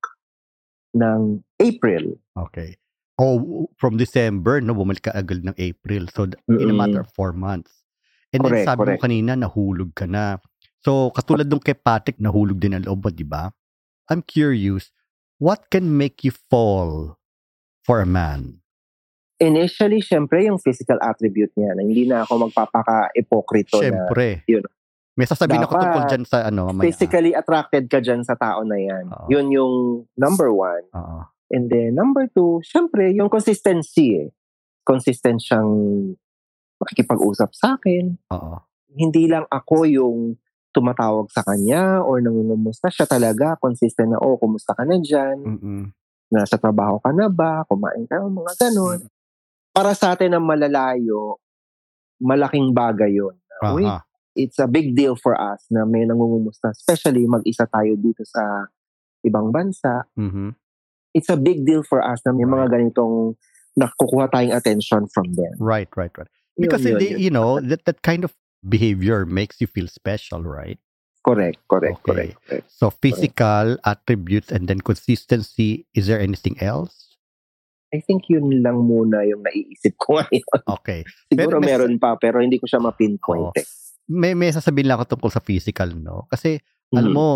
[0.96, 2.20] ng April.
[2.38, 2.78] Okay.
[3.18, 6.10] Oh, from December, no, bumalik ka agad ng April.
[6.10, 7.83] So, in a matter of four months.
[8.34, 8.98] And then Correct, sabi correct.
[8.98, 10.42] mo kanina, nahulog ka na.
[10.82, 13.54] So, katulad nung kay Patrick, nahulog din ang loob mo, di ba?
[14.12, 14.90] I'm curious,
[15.40, 17.16] what can make you fall
[17.86, 18.60] for a man?
[19.40, 24.44] Initially, syempre, yung physical attribute niya, na hindi na ako magpapaka-epokrito na Siyempre.
[24.50, 24.66] yun.
[25.14, 26.90] May sasabihin ako Dapat tungkol dyan sa ano, mamaya.
[26.90, 29.14] physically attracted ka dyan sa tao na yan.
[29.14, 29.28] Oo.
[29.30, 29.74] Yun yung
[30.18, 30.90] number one.
[30.98, 31.30] Oo.
[31.54, 34.30] And then, number two, syempre, yung consistency eh.
[34.82, 35.70] Consistent siyang
[36.84, 38.20] makikipag-usap sa akin.
[38.36, 38.60] Oo.
[38.94, 40.38] Hindi lang ako yung
[40.74, 42.90] tumatawag sa kanya or nangungumusta.
[42.90, 45.38] Siya talaga, consistent na, oh, kumusta ka na dyan?
[45.40, 45.82] Mm-mm.
[46.34, 47.62] Nasa trabaho ka na ba?
[47.70, 48.18] Kumain ka?
[48.18, 49.00] Mga ganun.
[49.70, 51.38] Para sa atin na malalayo,
[52.18, 53.38] malaking bagay yun.
[53.62, 54.02] Uy, Aha.
[54.34, 56.74] it's a big deal for us na may nangungumusta.
[56.74, 58.66] Especially mag-isa tayo dito sa
[59.22, 60.10] ibang bansa.
[60.18, 60.58] Mhm.
[61.14, 63.38] It's a big deal for us na may mga ganitong
[63.78, 65.54] nakukuha tayong attention from them.
[65.62, 66.30] Right, right, right.
[66.56, 67.20] Because yun, hindi, yun.
[67.20, 70.78] you know, that, that kind of behavior makes you feel special, right?
[71.24, 72.06] Correct, correct, Okay.
[72.06, 72.68] correct, correct.
[72.70, 75.88] So physical attributes and then consistency.
[75.94, 77.16] Is there anything else?
[77.94, 80.62] I think yun lang muna yung naiisip ko ngayon.
[80.82, 81.08] Okay.
[81.30, 83.56] Siguro Pero may- meron pa, pero hindi ko siya ma-pinpoint Oo.
[83.56, 83.64] eh.
[84.04, 86.28] May may sasabihin lang ako tungkol sa physical, no?
[86.28, 86.60] Kasi
[86.92, 87.16] alam Mhm.
[87.16, 87.28] mo,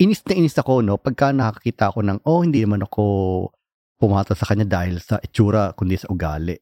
[0.00, 0.96] inis na inis ako, no?
[0.96, 3.04] Pagka nakakita ako ng, oh, hindi naman ako
[3.96, 6.56] pumata sa kanya dahil sa itsura, kundi sa ugali.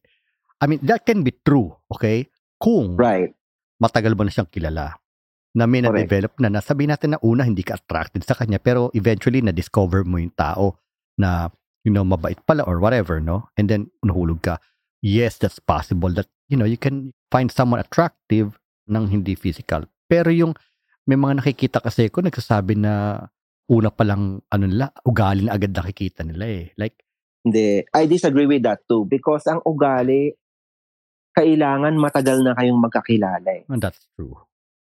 [0.65, 2.25] I mean, that can be true, okay?
[2.57, 3.29] Kung Right.
[3.77, 4.97] matagal mo na siyang kilala.
[5.53, 8.89] Na may na-develop na, na sabihin natin na una, hindi ka attracted sa kanya, pero
[8.97, 10.81] eventually, na-discover mo yung tao
[11.21, 11.53] na,
[11.85, 13.45] you know, mabait pala or whatever, no?
[13.61, 14.57] And then, nahulog ka.
[15.05, 18.57] Yes, that's possible that, you know, you can find someone attractive
[18.89, 19.85] ng hindi physical.
[20.09, 20.57] Pero yung,
[21.05, 23.21] may mga nakikita kasi ko, nagsasabi na
[23.69, 26.73] una pa lang, ano nila, ugali na agad nakikita nila eh.
[26.73, 27.05] Like,
[27.45, 27.85] Hindi.
[27.93, 30.33] I disagree with that too because ang ugali,
[31.35, 33.63] kailangan matagal na kayong magkakilala eh.
[33.67, 34.33] oh, that's true.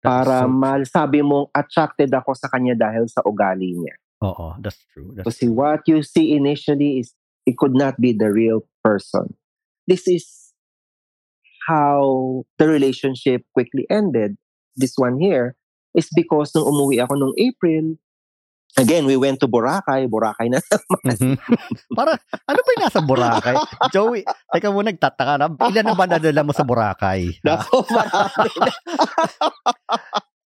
[0.03, 3.95] That is Para so- masabi mong attracted ako sa kanya dahil sa ugali niya.
[4.23, 5.15] Oo, that's true.
[5.15, 7.15] That's Kasi what you see initially is
[7.47, 9.35] it could not be the real person.
[9.87, 10.55] This is
[11.69, 14.39] how the relationship quickly ended.
[14.75, 15.55] This one here
[15.95, 17.99] is because nung umuwi ako nung April,
[18.75, 20.07] again, we went to Boracay.
[20.07, 20.59] Boracay na
[21.09, 21.37] Mhm.
[21.93, 23.57] Para, ano ba yung nasa Boracay?
[23.91, 25.47] Joey, teka mo, nagtataka na.
[25.69, 27.35] Ilan na ba nadala mo sa Boracay?
[27.43, 27.59] Ha?
[27.59, 28.73] Nako, marami na.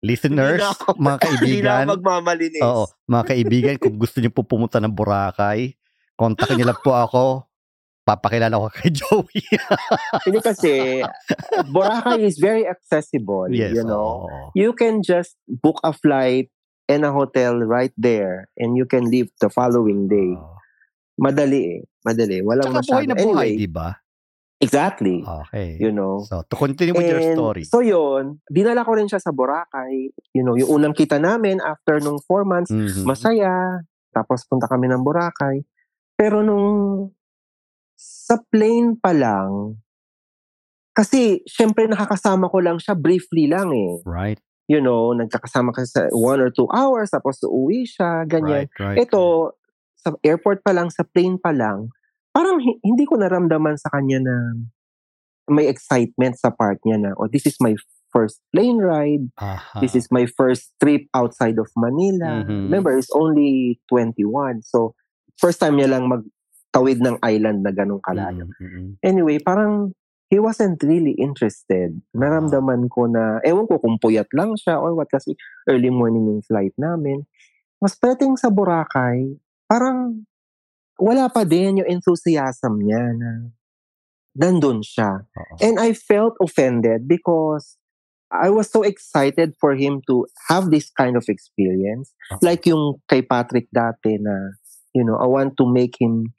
[0.05, 2.63] Listeners, Hindi na ako- mga Hindi kaibigan, na ako magmamalinis.
[2.63, 5.75] oo, mga kaibigan, kung gusto niyo po pumunta ng Boracay,
[6.15, 7.25] kontakin niyo lang po ako.
[8.07, 9.43] Papakilala ko kay Joey.
[10.31, 11.03] Hindi kasi,
[11.67, 13.51] Boracay is very accessible.
[13.51, 14.31] yes, you know?
[14.31, 14.55] oo.
[14.55, 16.55] You can just book a flight
[16.87, 20.35] and a hotel right there and you can leave the following day.
[21.17, 21.81] Madali eh.
[22.03, 22.39] Madali.
[22.41, 23.25] Walang Tsaka buhay na masyado.
[23.33, 23.89] buhay, Anyway, di ba?
[24.57, 25.25] exactly.
[25.25, 25.77] Okay.
[25.81, 26.23] You know.
[26.23, 27.65] So, to continue with your And story.
[27.65, 30.13] So yun, dinala ko rin siya sa Boracay.
[30.33, 33.05] You know, yung unang kita namin after nung four months, Mhm.
[33.05, 33.83] masaya.
[34.13, 35.65] Tapos punta kami ng Boracay.
[36.15, 37.11] Pero nung
[37.97, 39.77] sa plane pa lang,
[40.93, 44.01] kasi syempre nakakasama ko lang siya briefly lang eh.
[44.05, 48.67] Right, You know, nagkakasama ka sa one or two hours, tapos uuwi siya, ganyan.
[48.67, 48.99] right, right.
[49.07, 49.55] Ito,
[49.95, 51.91] sa airport pa lang, sa plane pa lang,
[52.35, 54.37] parang hi- hindi ko naramdaman sa kanya na
[55.47, 57.79] may excitement sa part niya na, oh, this is my
[58.11, 59.31] first plane ride.
[59.39, 59.79] Aha.
[59.79, 62.43] This is my first trip outside of Manila.
[62.43, 62.67] Mhm.
[62.67, 64.63] Remember, it's only 21.
[64.67, 64.95] So,
[65.39, 68.49] first time niya lang magtawid ng island na ganong kalayo.
[68.51, 68.87] Mhm, mhm.
[69.05, 69.93] Anyway, parang
[70.27, 71.95] he wasn't really interested.
[72.15, 75.39] Naramdaman ko na, ewan ko kung puyat lang siya or what kasi
[75.71, 77.23] early morning yung flight namin.
[77.81, 79.37] mas pwedeng sa Boracay,
[79.69, 80.25] parang
[80.97, 83.31] wala pa din yung enthusiasm niya na
[84.37, 85.29] nandun siya.
[85.61, 87.77] And I felt offended because
[88.33, 92.13] I was so excited for him to have this kind of experience.
[92.33, 92.41] Oo.
[92.43, 94.57] Like yung kay Patrick dati na,
[94.97, 96.33] you know, I want to make him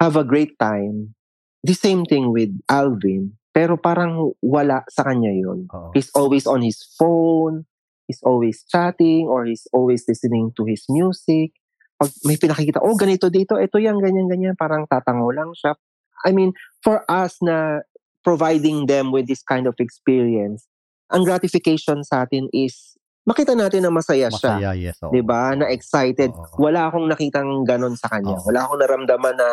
[0.00, 1.14] have a great time.
[1.62, 3.38] The same thing with Alvin.
[3.52, 5.68] Pero parang wala sa kanya yun.
[5.68, 5.92] Oo.
[5.94, 7.68] He's always on his phone.
[8.08, 11.54] He's always chatting or he's always listening to his music.
[12.00, 14.58] Pag may pinakikita, oh, ganito dito, ito yan, ganyan, ganyan.
[14.58, 15.78] Parang tatango lang siya.
[16.26, 16.50] I mean,
[16.82, 17.86] for us na
[18.26, 20.66] providing them with this kind of experience,
[21.12, 22.96] ang gratification sa atin is
[23.28, 24.58] makita natin na masaya, siya.
[24.58, 24.98] Masaya, yes.
[25.02, 25.12] oo.
[25.12, 25.54] 'Di ba?
[25.54, 26.32] Na excited.
[26.34, 26.58] Oo.
[26.58, 28.34] Wala akong nakitang ganon sa kanya.
[28.34, 28.50] Oo.
[28.50, 29.48] Wala akong naramdaman na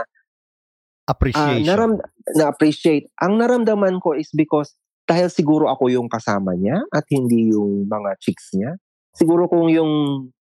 [1.10, 1.66] ah, Appreciation.
[1.66, 1.92] naram,
[2.38, 3.10] na appreciate.
[3.20, 4.78] Ang naramdaman ko is because
[5.10, 8.78] dahil siguro ako yung kasama niya at hindi yung mga chicks niya.
[9.18, 9.90] Siguro kung yung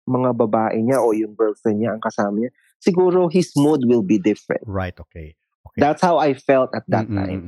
[0.09, 2.51] mga babae niya o yung girlfriend niya ang kasama niya,
[2.81, 4.65] siguro his mood will be different.
[4.65, 5.37] Right, okay.
[5.69, 5.81] okay.
[5.81, 7.41] That's how I felt at that Mm, mm, time.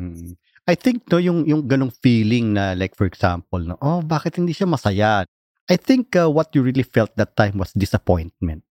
[0.66, 4.50] I think no yung yung ganong feeling na like for example no oh bakit hindi
[4.50, 5.22] siya masaya
[5.70, 8.66] I think uh, what you really felt that time was disappointment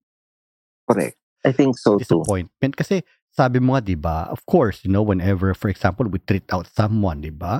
[0.90, 1.14] Correct.
[1.46, 2.02] I think so too.
[2.02, 4.30] disappointment kasi sabi mo nga 'di ba?
[4.30, 7.58] Of course you know whenever for example we treat out someone 'di ba?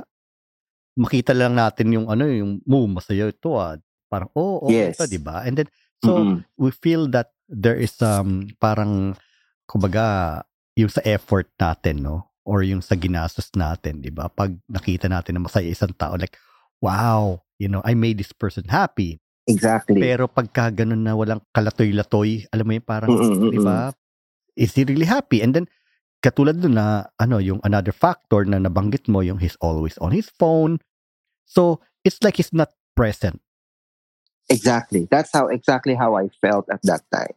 [0.95, 3.75] Makita lang natin yung ano yung mo masaya ito ah.
[4.07, 4.95] Parang oh okay Yes.
[4.95, 5.43] ito 'di ba?
[5.43, 5.67] And then
[5.99, 6.39] so Mm-mm.
[6.55, 9.19] we feel that there is um parang
[9.67, 10.41] kumbaga
[10.79, 12.31] yung sa effort natin no?
[12.45, 14.31] Or yung sa ginastos natin 'di ba?
[14.31, 16.39] Pag nakita natin na masaya isang tao like
[16.79, 19.19] wow you know I made this person happy.
[19.45, 20.01] Exactly.
[20.01, 23.93] pero pagka ganun na walang kalatoy-latoy alam mo yung parang Mm-mm, 'di ba
[24.55, 25.67] is he really happy and then
[26.23, 30.31] katulad nun na ano yung another factor na nabanggit mo yung he's always on his
[30.35, 30.81] phone
[31.45, 33.39] so it's like he's not present
[34.45, 35.09] Exactly.
[35.09, 37.33] That's how exactly how I felt at that time.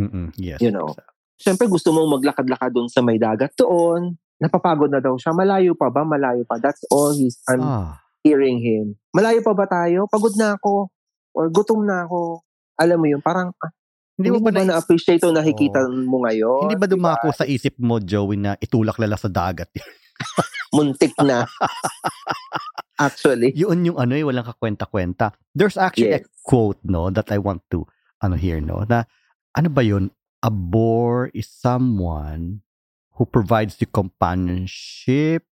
[0.00, 0.96] Mm-mm, yes You know.
[1.36, 4.16] Siyempre gusto mong maglakad-lakad doon sa may dagat doon.
[4.40, 5.36] Napapagod na daw siya.
[5.36, 6.08] Malayo pa ba?
[6.08, 6.56] Malayo pa.
[6.56, 8.98] That's all he's I'm ah hearing him.
[9.14, 10.10] Malayo pa ba tayo?
[10.10, 10.90] Pagod na ako.
[11.32, 12.42] Or gutom na ako.
[12.78, 13.72] Alam mo yun, parang ah,
[14.18, 16.66] hindi mo ba na, na-appreciate o nakikita mo ngayon?
[16.66, 19.70] hindi ba dumako sa isip mo Joey na itulak lala sa dagat
[20.74, 21.46] Muntik na.
[22.98, 23.54] Actually.
[23.54, 25.30] yun yung ano eh, walang kakwenta-kwenta.
[25.54, 26.28] There's actually a Yes.
[26.42, 27.86] quote, no, that I want to,
[28.20, 29.06] ano here, no, na,
[29.54, 30.10] ano ba yun?
[30.42, 32.62] A bore is someone
[33.14, 35.46] who provides you companionship,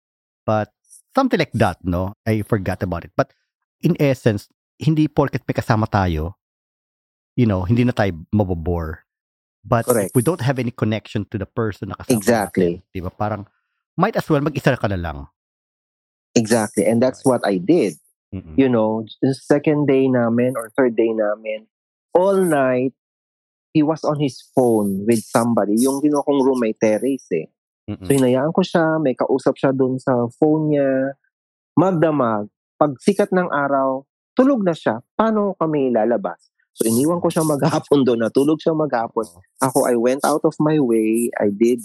[0.47, 0.71] but
[1.15, 2.15] something like that, no?
[2.27, 3.13] I forgot about it.
[3.19, 3.35] But
[3.83, 4.47] in essence,
[4.79, 6.39] hindi porket may kasama tayo,
[7.37, 9.05] you know, hindi na tayo mabobore.
[9.63, 10.11] But Correct.
[10.11, 12.83] if we don't have any connection to the person na kasama Exactly.
[12.83, 13.11] natin, di ba?
[13.15, 13.47] Parang,
[13.95, 15.31] might as well mag-isa ka na lang.
[16.35, 16.83] Exactly.
[16.83, 17.95] And that's what I did.
[18.33, 18.57] Mm-mm.
[18.57, 21.69] you know, the second day namin or third day namin,
[22.17, 22.97] all night,
[23.77, 25.77] he was on his phone with somebody.
[25.77, 27.47] Yung ginawa kong roommate, Terrace eh.
[27.89, 28.05] Mm-mm.
[28.09, 31.17] So hinayaan ko siya, may kausap siya dun sa phone niya,
[31.77, 32.49] magdamag.
[32.81, 35.05] Pag sikat ng araw, tulog na siya.
[35.13, 36.52] Paano kami lalabas?
[36.73, 39.29] So iniwan ko siya maghapon doon, natulog siya maghapon.
[39.61, 41.29] Ako, I went out of my way.
[41.37, 41.85] I did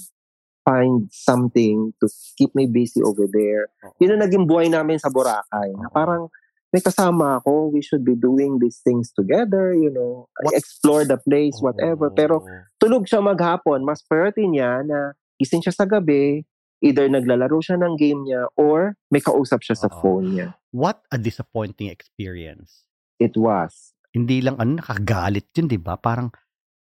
[0.63, 3.71] find something to keep me busy over there.
[3.99, 5.75] Yun ang naging buhay namin sa Boracay.
[5.79, 6.27] Na parang
[6.71, 11.15] may kasama ako, we should be doing these things together, you know, What- explore the
[11.19, 12.11] place, whatever.
[12.11, 12.43] Pero
[12.79, 16.43] tulog siya maghapon, mas priority niya na gising siya sa gabi,
[16.83, 20.47] either naglalaro siya ng game niya or may kausap siya sa phone niya.
[20.75, 22.83] what a disappointing experience.
[23.17, 23.96] It was.
[24.13, 25.99] Hindi lang ano, nakagalit yun, di ba?
[25.99, 26.31] Parang,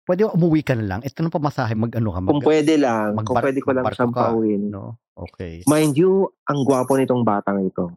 [0.08, 1.00] pwede umuwi ka na lang.
[1.04, 4.14] Ito ng pamasahe, mag-ano ka, mag, Kung pwede lang, kung magbar- pwede ko lang siyang
[4.14, 4.62] ka, pauwin.
[4.72, 4.96] no?
[5.12, 5.60] Okay.
[5.68, 7.92] Mind you, ang gwapo nitong batang ito.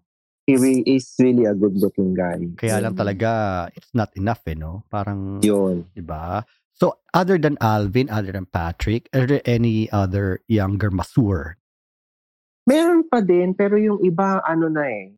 [0.45, 0.53] He
[0.85, 2.37] is really a good looking guy.
[2.53, 4.85] Kaya lang talaga, it's not enough, eh, no?
[4.93, 5.89] Parang, Yun.
[5.89, 6.45] di ba?
[6.75, 11.57] So, other than Alvin, other than Patrick, are there any other younger mature?
[12.69, 15.17] Meron pa din, pero yung iba, ano na eh,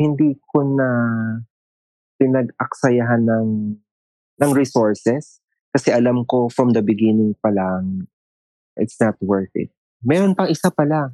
[0.00, 0.88] hindi ko na
[2.24, 3.76] pinag-aksayahan ng,
[4.40, 5.44] ng resources.
[5.76, 8.08] Kasi alam ko from the beginning pa lang,
[8.80, 9.68] it's not worth it.
[10.00, 11.12] Meron pang isa pala.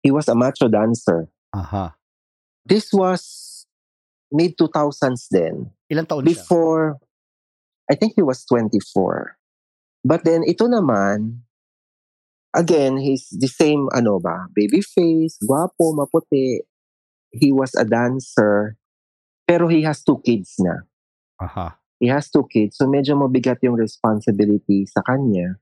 [0.00, 1.28] He was a macho dancer.
[1.52, 1.92] Aha.
[2.64, 3.52] This was
[4.32, 5.68] mid-2000s then.
[5.92, 6.32] Ilang taon siya?
[6.32, 6.96] Before,
[7.90, 9.36] I think he was 24.
[10.04, 11.44] But then, ito naman,
[12.52, 16.64] again, he's the same, ano ba, baby face, guwapo, maputi.
[17.32, 18.76] He was a dancer.
[19.44, 20.84] Pero he has two kids na.
[21.40, 21.76] Aha.
[22.00, 22.80] He has two kids.
[22.80, 25.60] So medyo mabigat yung responsibility sa kanya.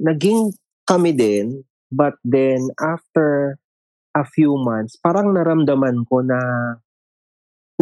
[0.00, 1.64] Naging kami din.
[1.90, 3.58] But then, after
[4.14, 6.38] a few months, parang naramdaman ko na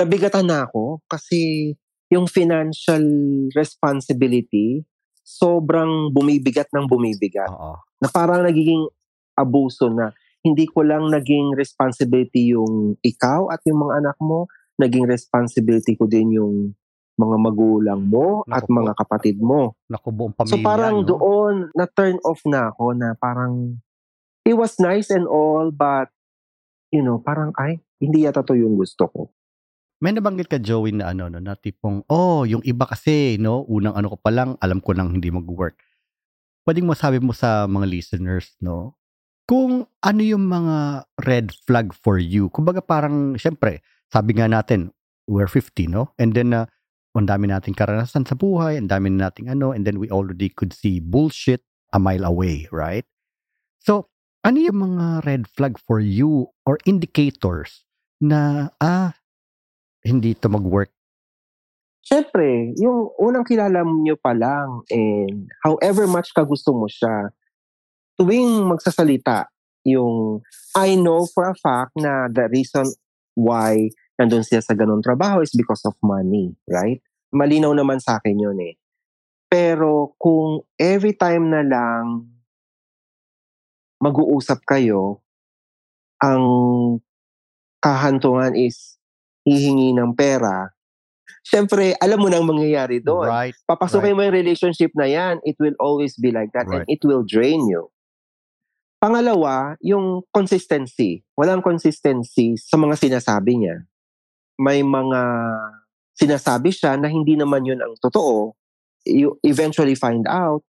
[0.00, 1.74] nabigatan na ako kasi
[2.08, 3.04] yung financial
[3.52, 4.80] responsibility,
[5.20, 7.52] sobrang bumibigat ng bumibigat.
[7.52, 7.76] Oo.
[8.00, 8.88] Na parang nagiging
[9.36, 10.08] abuso na
[10.40, 14.48] hindi ko lang naging responsibility yung ikaw at yung mga anak mo,
[14.78, 16.72] naging responsibility ko din yung
[17.18, 18.72] mga magulang mo Naku at po.
[18.78, 19.74] mga kapatid mo.
[19.90, 21.06] Naku, buong pamilya, So parang no?
[21.10, 23.82] doon na turn off na ako na parang
[24.46, 26.08] it was nice and all but
[26.94, 29.22] you know, parang ay hindi yata to yung gusto ko.
[29.98, 33.98] May nabanggit ka, Joey, na ano, no, na tipong, oh, yung iba kasi, no, unang
[33.98, 35.74] ano ko pa lang, alam ko nang hindi mag-work.
[36.62, 38.94] Pwedeng masabi mo sa mga listeners, no,
[39.42, 42.46] kung ano yung mga red flag for you.
[42.46, 44.92] Kumbaga parang, syempre, sabi nga natin,
[45.28, 46.12] we're 50, no?
[46.16, 46.66] And then, uh,
[47.16, 50.72] ang dami nating karanasan sa buhay, ang dami nating ano, and then we already could
[50.72, 53.04] see bullshit a mile away, right?
[53.82, 54.08] So,
[54.46, 57.84] ano yung mga red flag for you or indicators
[58.22, 59.18] na, ah,
[60.06, 60.94] hindi to mag-work?
[62.06, 67.28] Siyempre, yung unang kilala nyo pa lang and however much ka gusto mo siya,
[68.16, 69.44] tuwing magsasalita,
[69.84, 70.40] yung
[70.72, 72.88] I know for a fact na the reason
[73.38, 73.86] why
[74.18, 76.98] nandun siya sa ganun trabaho is because of money, right?
[77.30, 78.74] Malinaw naman sa akin yun eh.
[79.46, 82.26] Pero kung every time na lang
[84.02, 85.22] mag-uusap kayo,
[86.18, 86.42] ang
[87.78, 88.98] kahantungan is
[89.46, 90.74] hihingi ng pera,
[91.46, 93.30] syempre, alam mo nang mangyayari doon.
[93.30, 93.56] Right.
[93.64, 96.90] Papasukin mo yung relationship na yan, it will always be like that and Right.
[96.90, 97.88] it will drain you.
[98.98, 101.22] Pangalawa, yung consistency.
[101.38, 103.86] Walang consistency sa mga sinasabi niya.
[104.58, 105.22] May mga
[106.18, 108.58] sinasabi siya na hindi naman yun ang totoo.
[109.06, 110.66] You eventually find out.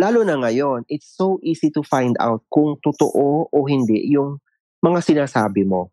[0.00, 4.40] Lalo na ngayon, it's so easy to find out kung totoo o hindi yung
[4.80, 5.92] mga sinasabi mo.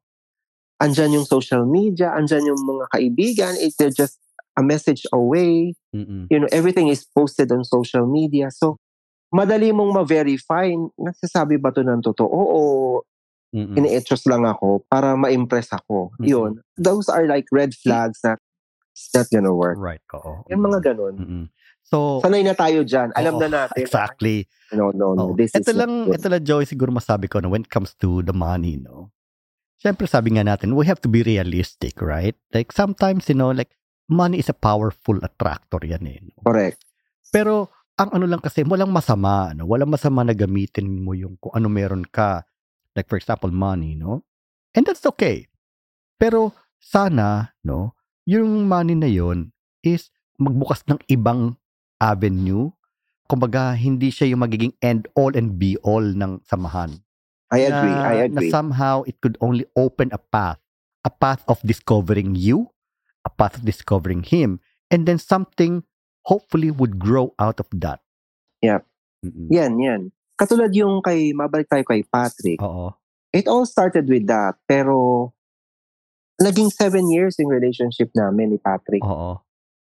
[0.80, 4.24] Andyan yung social media, andyan yung mga kaibigan, it, they're just
[4.56, 6.26] a message away Mm-mm.
[6.30, 8.50] you know, everything is posted on social media.
[8.52, 8.78] So,
[9.34, 12.62] madali mong ma-verify, nagsasabi ba to ng totoo o
[13.56, 13.80] Mm-mm.
[14.28, 16.12] lang ako para ma-impress ako.
[16.20, 16.26] Mhm.
[16.28, 16.52] Yun.
[16.76, 18.40] Those are like red flags that
[18.92, 19.80] it's not gonna work.
[19.80, 20.04] Right.
[20.14, 20.44] Oo.
[20.52, 21.16] Yung mga ganun.
[21.18, 21.46] Mm-mm.
[21.88, 23.16] So, Sanay na tayo dyan.
[23.16, 23.80] Alam oo, na natin.
[23.80, 24.44] Exactly.
[24.76, 25.32] No, no, no.
[25.32, 26.20] Oh, This ito is lang, good.
[26.20, 29.16] ito lang Joey siguro masabi ko na when it comes to the money, no.
[29.80, 32.36] Siyempre sabi nga natin, we have to be realistic, right?
[32.52, 33.72] Like sometimes, you know, like
[34.12, 36.20] money is a powerful attractor yan eh.
[36.20, 36.44] no?
[36.44, 36.84] Correct.
[37.32, 39.66] Pero ang ano lang kasi, walang masama, no?
[39.66, 42.46] Walang masama na gamitin mo yung kung ano meron ka.
[42.94, 44.22] Like for example, money, no?
[44.78, 45.50] And that's okay.
[46.22, 47.98] Pero sana, no,
[48.30, 49.50] yung money na yon
[49.82, 51.58] is magbukas ng ibang
[51.98, 52.70] avenue.
[53.26, 56.94] Kumbaga, hindi siya yung magiging end all and be all ng samahan.
[57.50, 57.96] I agree.
[57.96, 58.52] na, I Na agree.
[58.52, 60.60] somehow it could only open a path.
[61.02, 62.68] A path of discovering you,
[63.24, 64.60] a path of discovering him,
[64.92, 65.87] and then something
[66.28, 68.04] hopefully would grow out of that.
[68.60, 68.84] Yep.
[69.24, 69.48] Mm-mm.
[69.50, 70.02] Yan, yan.
[70.36, 72.60] Katulad yung kay, mabalik tayo kay Patrick.
[72.60, 72.94] Oo.
[73.32, 74.60] It all started with that.
[74.68, 75.32] Pero,
[76.38, 79.02] naging seven years yung relationship namin ni Patrick.
[79.02, 79.42] Oo.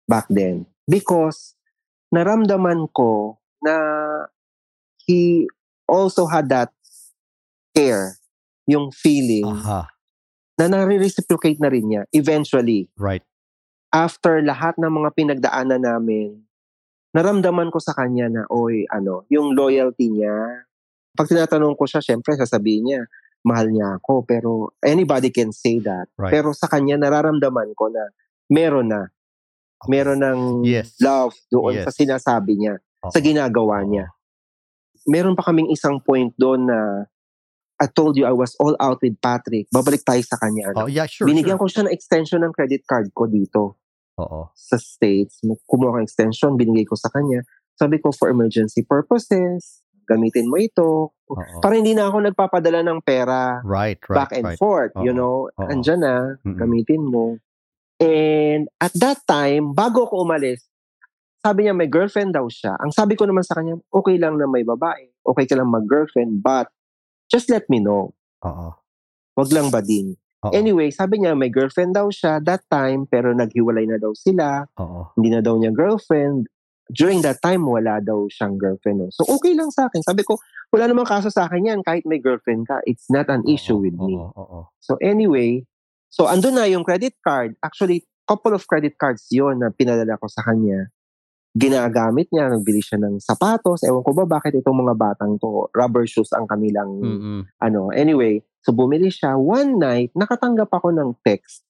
[0.08, 1.54] back then because
[2.12, 3.76] naramdaman ko na
[5.06, 5.48] he
[5.88, 6.70] also had that
[7.72, 8.18] care,
[8.68, 9.88] yung feeling Aha.
[10.60, 12.92] na nare-reciprocate na rin niya eventually.
[12.98, 13.24] Right.
[13.92, 16.40] After lahat ng mga pinagdaanan namin,
[17.12, 20.64] naramdaman ko sa kanya na, oy, ano, yung loyalty niya.
[21.12, 23.00] Pag tinatanong ko siya, syempre sasabihin niya,
[23.44, 24.24] mahal niya ako.
[24.24, 26.08] Pero anybody can say that.
[26.16, 26.32] Right.
[26.32, 28.08] Pero sa kanya, nararamdaman ko na
[28.48, 29.12] meron na.
[29.84, 30.96] Meron ng Yes.
[31.04, 31.84] love doon Yes.
[31.84, 33.12] sa sinasabi niya, Oo.
[33.12, 34.08] sa ginagawa niya.
[35.04, 37.04] Meron pa kaming isang point doon na
[37.82, 39.66] I told you I was all out with Patrick.
[39.74, 40.70] Babalik tayo sa kanya.
[40.70, 40.88] Oh, Ano?
[40.88, 41.26] yeah, sure.
[41.26, 41.66] Binigyan sure.
[41.66, 43.81] ko siya ng extension ng credit card ko dito
[44.20, 44.52] Oo.
[44.52, 45.40] sa States.
[45.64, 47.44] Kumuha ng extension, binigay ko sa kanya.
[47.78, 51.16] Sabi ko, for emergency purposes, gamitin mo ito.
[51.16, 51.58] Oo.
[51.64, 54.58] Para hindi na ako nagpapadala ng pera Right, right, back and right.
[54.60, 54.92] forth.
[55.00, 55.18] You Oo.
[55.18, 55.68] know, Oo.
[55.70, 56.58] andyan na, Mm-mm.
[56.58, 57.40] gamitin mo.
[58.02, 60.66] And at that time, bago ako umalis,
[61.42, 62.74] sabi niya may girlfriend daw siya.
[62.78, 65.10] Ang sabi ko naman sa kanya, okay lang na may babae.
[65.22, 66.70] Okay ka lang mag-girlfriend, but
[67.30, 68.14] just let me know.
[68.42, 68.74] Oo.
[69.38, 70.18] Wag lang bading.
[70.42, 70.52] Oo.
[70.52, 74.66] Anyway, sabi niya may girlfriend daw siya that time, pero naghiwalay na daw sila.
[74.78, 75.14] Oo.
[75.14, 76.50] Hindi na daw niya girlfriend.
[76.92, 79.06] During that time, wala daw siyang girlfriend.
[79.06, 79.08] no?
[79.14, 80.02] So, okay lang sa akin.
[80.02, 80.36] Sabi ko,
[80.74, 81.80] wala namang kaso sa akin yan.
[81.86, 84.18] Kahit may girlfriend ka, it's not an issue Oo, with me.
[84.18, 84.34] Oo.
[84.34, 84.58] Oo.
[84.82, 85.62] So anyway,
[86.10, 87.54] so andun na yung credit card.
[87.62, 90.88] Actually, couple of credit cards yon na pinadala ko sa kanya.
[91.52, 93.84] Ginagamit niya, nagbili siya ng sapatos.
[93.84, 97.40] Ewan ko ba bakit itong mga batang to, rubber shoes ang kanilang, Mm-mm.
[97.60, 97.92] ano.
[97.92, 99.36] Anyway, so bumili siya.
[99.36, 101.60] One night, nakatanggap ako ng text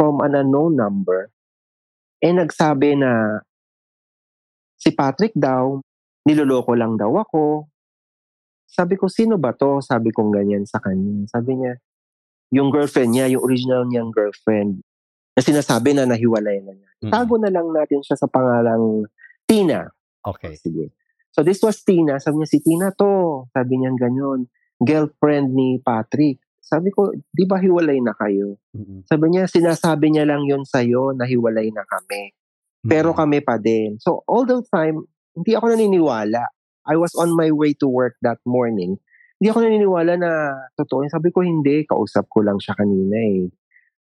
[0.00, 1.28] from an unknown number.
[2.24, 3.44] eh nagsabi na
[4.80, 5.76] si Patrick daw,
[6.24, 7.68] niloloko lang daw ako.
[8.64, 9.84] Sabi ko, sino ba to?
[9.84, 11.28] Sabi kong ganyan sa kanya.
[11.28, 11.76] Sabi niya,
[12.48, 14.80] yung girlfriend niya, yung original niyang girlfriend,
[15.36, 16.90] na sinasabi na nahiwalay na niya.
[17.04, 17.12] Mm.
[17.12, 19.04] Tago na lang natin siya sa pangalang
[19.44, 19.84] Tina.
[20.24, 20.56] Okay.
[20.56, 20.96] Sige.
[21.36, 22.16] So this was Tina.
[22.16, 23.44] Sabi niya, si Tina to.
[23.52, 24.48] Sabi niya ganyan.
[24.80, 26.40] Girlfriend ni Patrick.
[26.64, 28.56] Sabi ko, di ba hiwalay na kayo?
[28.72, 29.04] Mm-mm.
[29.04, 32.32] Sabi niya, sinasabi niya lang yun sa'yo na hiwalay na kami.
[32.80, 33.20] Pero Mm-mm.
[33.20, 34.00] kami pa din.
[34.00, 35.04] So all the time,
[35.36, 36.48] hindi ako naniniwala.
[36.88, 38.96] I was on my way to work that morning.
[39.36, 40.30] Hindi ako naniniwala na
[40.78, 41.04] totoo.
[41.12, 41.84] Sabi ko, hindi.
[41.84, 43.52] Kausap ko lang siya kanina eh.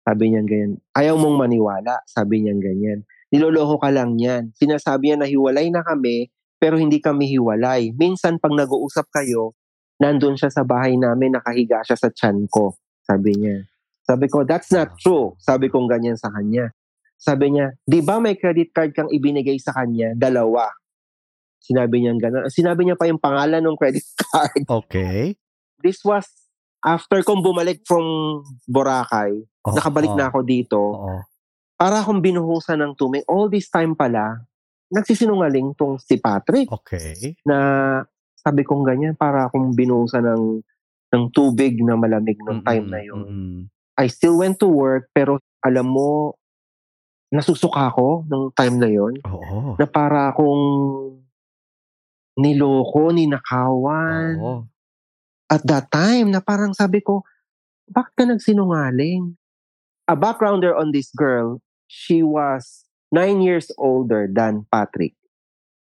[0.09, 0.81] Sabi niya ganyan.
[0.97, 2.01] Ayaw mong maniwala.
[2.09, 3.05] Sabi niya ganyan.
[3.29, 4.57] Niloloko ka lang yan.
[4.57, 7.93] Sinasabi niya na hiwalay na kami, pero hindi kami hiwalay.
[7.93, 9.53] Minsan pag nag-uusap kayo,
[10.01, 12.73] nandun siya sa bahay namin, nakahiga siya sa tiyan ko.
[13.05, 13.69] Sabi niya.
[14.01, 15.37] Sabi ko, that's not true.
[15.37, 16.73] Sabi kong ganyan sa kanya.
[17.21, 20.17] Sabi niya, di ba may credit card kang ibinigay sa kanya?
[20.17, 20.73] Dalawa.
[21.61, 22.49] Sinabi niya gano'n.
[22.49, 24.65] Sinabi niya pa yung pangalan ng credit card.
[24.65, 25.37] Okay.
[25.85, 26.25] This was
[26.81, 29.45] after kong bumalik from Boracay.
[29.69, 30.81] Oh, nakabalik oh, na ako dito.
[30.81, 31.17] Oo.
[31.79, 33.23] Para akong binuhusan ng tubig.
[33.31, 34.43] All this time pala,
[34.91, 37.37] nagsisinungaling tong si Patrick Okay.
[37.45, 37.57] na
[38.35, 40.45] sabi kong ganyan para akong binuhusan ng
[41.09, 43.21] ng tubig na malamig nung time Mm-mm, na yun.
[43.25, 43.57] mm-mm.
[43.97, 46.37] I still went to work pero alam mo
[47.29, 49.77] nasusuka ako nung time na yon Oo.
[49.77, 50.65] na para akong
[52.39, 54.39] niloko, ninakawan.
[54.39, 54.55] Oo.
[55.49, 57.25] At that time na parang sabi ko,
[57.89, 59.35] bakit ka nagsinungaling?
[60.09, 65.13] A backgrounder on this girl, she was nine years older than Patrick.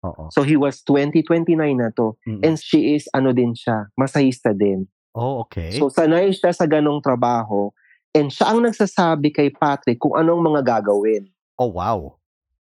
[0.05, 0.29] Oo.
[0.29, 2.17] So he was 20, 29 na to.
[2.25, 2.41] Mm-mm.
[2.45, 4.89] And she is, ano din siya, masahista din.
[5.13, 5.77] Oh, okay.
[5.77, 7.73] So sanay siya sa ganong trabaho.
[8.13, 11.29] And siya ang nagsasabi kay Patrick kung anong mga gagawin.
[11.57, 12.19] oh, wow.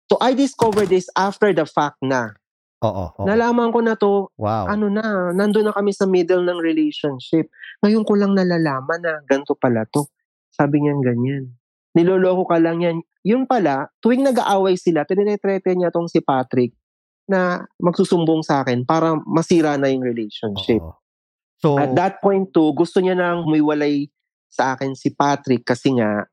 [0.06, 2.30] So I discovered this after the fact na.
[2.84, 3.10] Oo.
[3.10, 3.22] oo.
[3.26, 4.70] Nalaman ko na to, wow.
[4.70, 7.50] ano na, nandun na kami sa middle ng relationship.
[7.82, 10.06] Ngayon ko lang nalalaman na ganito pala to.
[10.52, 11.54] Sabi niya ganyan.
[11.96, 13.00] Niloloko ka lang yan.
[13.26, 16.76] Yung pala, tuwing nag-aaway sila, tininetrete niya tong si Patrick
[17.26, 20.78] na magsusumbong sa akin para masira na yung relationship.
[20.78, 20.94] Oo.
[21.56, 24.12] So, At that point too, gusto niya nang humiwalay
[24.46, 26.28] sa akin si Patrick kasi nga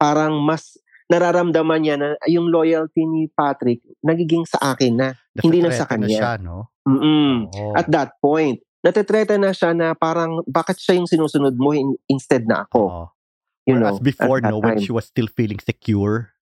[0.00, 0.74] parang mas
[1.06, 5.08] nararamdaman niya na yung loyalty ni Patrick nagiging sa akin na.
[5.38, 6.08] hindi na sa kanya.
[6.08, 6.72] siya, no?
[6.88, 7.52] Mm-mm.
[7.52, 7.72] Oo.
[7.76, 12.44] At that point, natitreta na siya na parang bakit siya yung sinusunod mo in- instead
[12.48, 12.80] na ako.
[12.80, 13.04] Oo.
[13.64, 16.36] You Whereas know, before, no, when she was still feeling secure,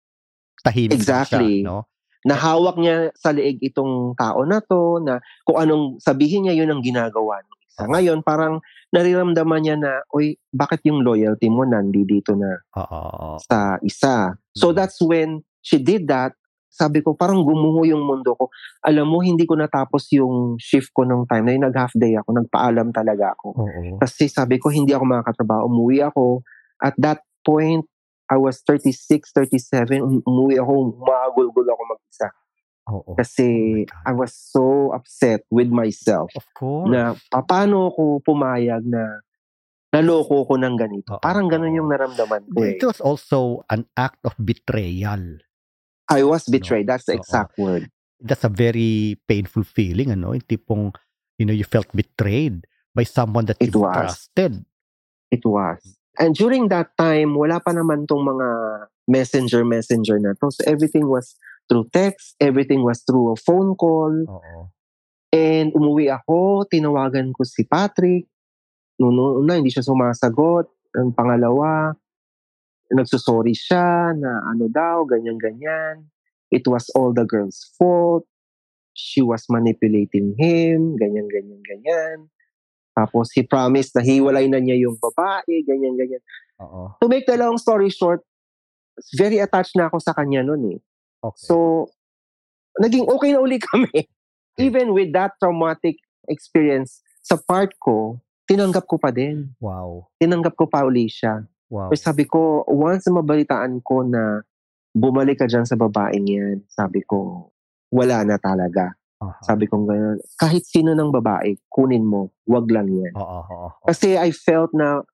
[0.64, 1.60] tahimik Exactly.
[1.60, 1.78] siya, no?
[2.20, 6.84] Nahawak niya sa leeg itong tao na to na kung anong sabihin niya yun ang
[6.84, 7.82] ginagawa ng isa.
[7.88, 8.60] Ngayon, parang
[8.92, 13.40] nariramdaman niya na, oy, bakit yung loyalty mo nandito na Oo.
[13.40, 14.36] sa isa.
[14.52, 14.76] So Mm.
[14.76, 15.28] that's when
[15.64, 16.36] she did that.
[16.70, 18.46] Sabi ko, parang gumuho yung mundo ko.
[18.84, 21.64] Alam mo, hindi ko natapos yung shift ko nung time na yun.
[21.66, 22.36] Nag-half day ako.
[22.36, 23.48] Nagpaalam talaga ako.
[23.58, 23.96] Oo.
[23.98, 25.66] Kasi sabi ko, hindi ako makakatrabaho.
[25.66, 26.44] Umuwi ako.
[26.80, 27.84] At that point,
[28.26, 30.00] I was 36, 37.
[30.00, 30.72] Um- Umuwi ako.
[30.96, 32.28] Umagulgul ako mag-isa.
[32.90, 33.12] Oo.
[33.14, 33.46] Kasi
[33.86, 34.08] Oh.
[34.08, 36.90] I was so upset with myself Of course.
[36.90, 39.22] na paano ako pumayag na
[39.90, 41.18] naloko ko ng ganito.
[41.18, 42.78] Oo, Parang ganun yung naramdaman ko eh.
[42.78, 45.42] It was also an act of betrayal.
[46.10, 46.86] I was betrayed.
[46.86, 47.22] That's the Oo.
[47.22, 47.90] exact word.
[48.18, 50.34] That's a very painful feeling, ano?
[50.34, 50.94] Yung tipong,
[51.38, 53.94] you know, you felt betrayed by someone that It you was.
[53.94, 54.62] trusted.
[55.30, 55.78] It was.
[56.18, 58.48] And during that time, wala pa naman tong mga
[59.10, 60.50] messenger messenger na to.
[60.50, 61.34] So everything was
[61.70, 64.14] through text, everything was through a phone call.
[64.26, 64.70] Oo.
[65.30, 68.26] And umuwi ako, tinawagan ko si Patrick.
[68.98, 70.66] Noong una, hindi siya sumasagot.
[70.98, 71.94] Ang pangalawa,
[72.90, 76.10] nagsusorry siya na ano daw, ganyan-ganyan.
[76.50, 78.26] It was all the girl's fault.
[78.90, 82.26] She was manipulating him, ganyan-ganyan-ganyan.
[83.00, 86.20] Tapos he promised na hiwalay na niya yung babae, ganyan-ganyan.
[86.60, 86.92] Oo.
[87.00, 88.20] To make the long story short,
[89.16, 90.80] very attached na ako sa kanya noon eh.
[91.24, 91.48] Okay.
[91.48, 91.88] So,
[92.76, 94.04] naging okay na uli kami.
[94.60, 95.96] Even with that traumatic
[96.28, 99.48] experience, sa part ko, tinanggap ko pa din.
[99.64, 100.04] wow.
[100.20, 101.40] Tinanggap ko pa uli siya.
[101.72, 101.88] Wow.
[101.88, 104.44] Pero sabi ko, once mabalitaan ko na
[104.92, 107.48] bumalik ka dyan sa babaeng yan, sabi ko,
[107.88, 108.92] wala na talaga.
[109.20, 109.36] Aha.
[109.44, 113.12] Sabi ko gano'n, kahit sino ng babae, kunin mo, wag lang yan.
[113.12, 113.68] Oo.
[113.84, 115.04] Kasi I felt na,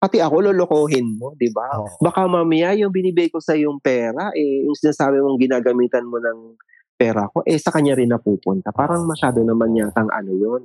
[0.00, 1.84] pati ako lolokohin mo, di ba?
[1.84, 2.00] Oo.
[2.00, 6.56] Baka mamaya yung binibigay ko sa yung pera, eh, yung sinasabi mong ginagamitan mo ng
[6.96, 8.72] pera ko, eh, sa kanya rin napupunta.
[8.72, 9.10] Parang Oo.
[9.12, 10.62] masyado naman yatang ano yun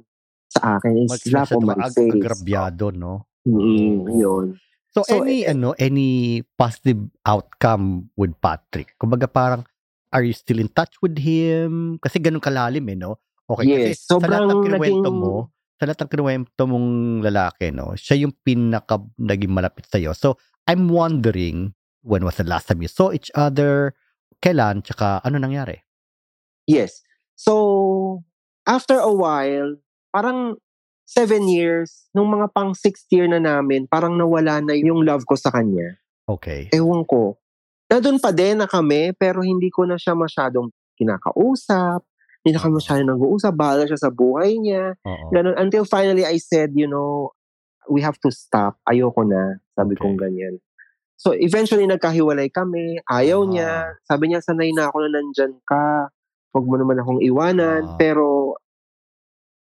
[0.48, 1.04] sa akin.
[1.04, 2.16] Mag- It's slap on my ag- face.
[2.16, 3.28] agrabyado, no?
[3.44, 4.46] Mm, yun.
[4.90, 8.98] So, So, any eh, ano any positive outcome with Patrick?
[8.98, 9.62] Kumbaga parang
[10.10, 12.02] Are you still in touch with him?
[12.02, 13.22] Kasi ganun kalalim eh, no?
[13.50, 15.36] Okay, Yes, kasi sa lahat sobrang ng kinuwento naging- mo,
[15.78, 16.90] sa lahat ng kinuwento mong
[17.26, 17.94] lalaki, no?
[17.98, 20.14] Siya yung pinaka naging malapit sa'yo.
[20.14, 20.38] So,
[20.70, 21.74] I'm wondering,
[22.06, 23.98] when was the last time you saw each other?
[24.42, 24.86] Kailan?
[24.86, 25.82] Tsaka ano nangyari?
[26.70, 27.02] Yes.
[27.34, 28.22] So,
[28.70, 29.82] after a while,
[30.14, 30.62] parang
[31.10, 35.34] seven years, nung mga pang sixth year na namin, parang nawala na yung love ko
[35.34, 35.98] sa kanya.
[36.30, 36.70] Okay.
[36.70, 37.42] Ewan ko.
[37.90, 42.06] Nandun pa din na kami, pero hindi ko na siya masyadong kinakausap.
[42.40, 42.80] Hindi na kami Oo.
[42.80, 43.54] masyadong nag-uusap.
[43.58, 44.94] Bahala siya sa buhay niya.
[45.04, 45.34] Oo.
[45.34, 45.58] Ganun.
[45.58, 47.34] Until finally, I said, you know,
[47.90, 48.78] we have to stop.
[48.86, 49.58] Ayoko na.
[49.74, 50.06] Sabi Okay.
[50.06, 50.62] kong ganyan.
[51.20, 53.02] So, eventually, nagkahiwalay kami.
[53.04, 53.50] Ayaw Ah.
[53.50, 53.72] niya.
[54.08, 56.08] Sabi niya, sanay na ako na nandyan ka.
[56.56, 57.90] Huwag mo naman akong iwanan.
[57.90, 57.98] Ah.
[57.98, 58.56] Pero,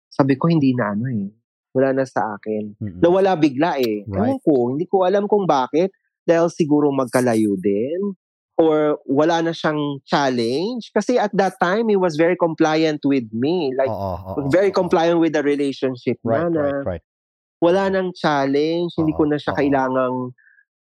[0.09, 1.29] sabi ko, hindi na ano eh.
[1.71, 2.81] Wala na sa akin.
[2.81, 2.99] Mm-mm.
[3.05, 4.03] Nawala bigla eh.
[4.03, 4.17] Right.
[4.17, 5.93] Ewan ko, hindi ko alam kung bakit.
[6.27, 8.18] Dahil siguro magkalayo din.
[8.57, 10.89] Or wala na siyang challenge.
[10.91, 13.70] Kasi at that time, he was very compliant with me.
[13.77, 14.77] Like, Oo, oo, very oo.
[14.81, 17.05] compliant with the relationship Right, na na right, right.
[17.61, 19.59] wala nang challenge, hindi ko Oo, na siya oo.
[19.61, 20.16] kailangang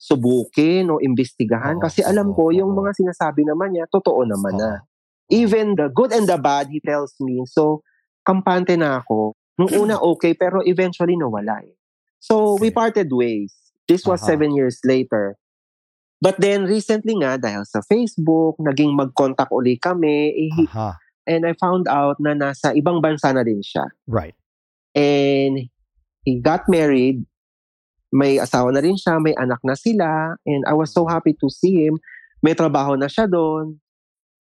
[0.02, 2.78] subukin o imbestigahan Oo, kasi alam oo, ko yung oo.
[2.82, 4.70] mga sinasabi naman niya totoo naman na.
[4.82, 4.86] Oo.
[5.30, 7.46] Even the good and the bad he tells me.
[7.46, 7.86] So
[8.26, 9.38] kampante na ako.
[9.62, 11.78] Nung una okay pero eventually nawala eh.
[12.18, 13.54] So we parted ways.
[13.90, 14.34] This was Aha.
[14.34, 15.36] seven years later.
[16.22, 20.94] But then recently nga dahil sa Facebook, naging mag-contact uli kami eh, Aha.
[21.26, 23.90] and I found out na nasa ibang bansa na din siya.
[24.06, 24.38] Right.
[24.94, 25.66] And
[26.22, 27.26] he got married.
[28.14, 30.38] May asawa na rin siya, may anak na sila.
[30.46, 31.98] And I was so happy to see him.
[32.38, 33.82] May trabaho na siya doon.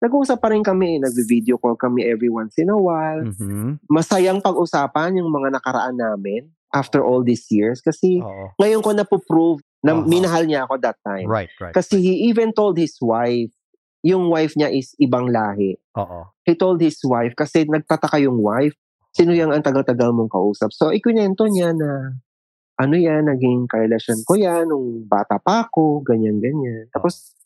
[0.04, 3.24] Nag-uusap pa rin kami, nag-video call kami every once in a while.
[3.24, 3.84] Mhm.
[3.88, 7.82] Masayang pag-usapan yung mga nakaraan namin after all these years.
[7.82, 8.54] Kasi Oo.
[8.58, 10.06] ngayon ko napoprove na Aha.
[10.06, 11.26] minahal niya ako that time.
[11.26, 11.74] Right, right.
[11.74, 13.50] Kasi he even told his wife,
[14.00, 15.76] yung wife niya is ibang lahi.
[15.98, 16.32] Oo.
[16.48, 18.74] he told his wife kasi nagtataka yung wife,
[19.14, 20.70] sino yung ang tagal-tagal mong kausap.
[20.74, 22.18] So, ikunento niya na
[22.80, 26.88] ano yan, naging karelasyon ko yan nung bata pa ako, ganyan-ganyan.
[26.88, 27.36] Tapos,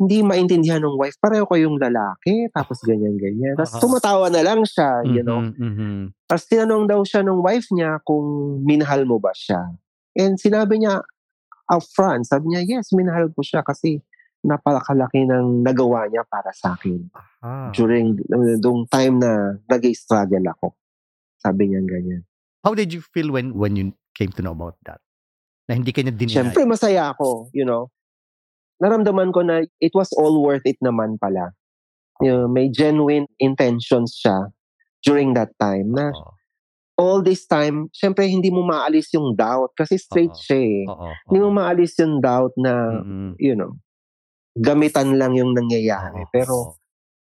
[0.00, 3.52] hindi maintindihan ng wife, pareho ko yung lalaki, tapos ganyan-ganyan.
[3.52, 3.82] Tapos, Aha.
[3.84, 5.44] tumatawa na lang siya, you know.
[5.44, 5.92] Mhm, mhm.
[6.24, 8.24] Tapos, tinanong daw siya ng wife niya kung
[8.64, 9.60] minahal mo ba siya.
[10.16, 11.04] And sinabi niya,
[11.68, 14.00] upfront, sabi niya, yes, minahal ko siya kasi
[14.40, 17.12] napakalaki ng nagawa niya para sa akin
[17.44, 17.68] Ah.
[17.76, 20.72] during uh, dung time na nag-struggle ako.
[21.36, 22.24] Sabi niya ganyan.
[22.64, 25.00] How did you feel when when you came to know about that?
[25.68, 26.32] Na hindi ka niya dinay.
[26.40, 27.92] Siyempre, masaya ako, you know.
[28.80, 31.52] Naramdaman ko na it was all worth it naman pala.
[32.20, 34.52] You know, may genuine intentions siya
[35.04, 36.32] during that time na Oo.
[36.96, 40.42] all this time, siyempre hindi mo maalis yung doubt kasi straight Oo.
[40.44, 40.80] siya eh.
[40.88, 41.08] Oo.
[41.28, 43.40] Hindi mo maalis yung doubt na, Mhm.
[43.40, 43.72] you know,
[44.56, 46.24] gamitan lang yung nangyayari.
[46.24, 46.32] Oo.
[46.32, 46.54] Pero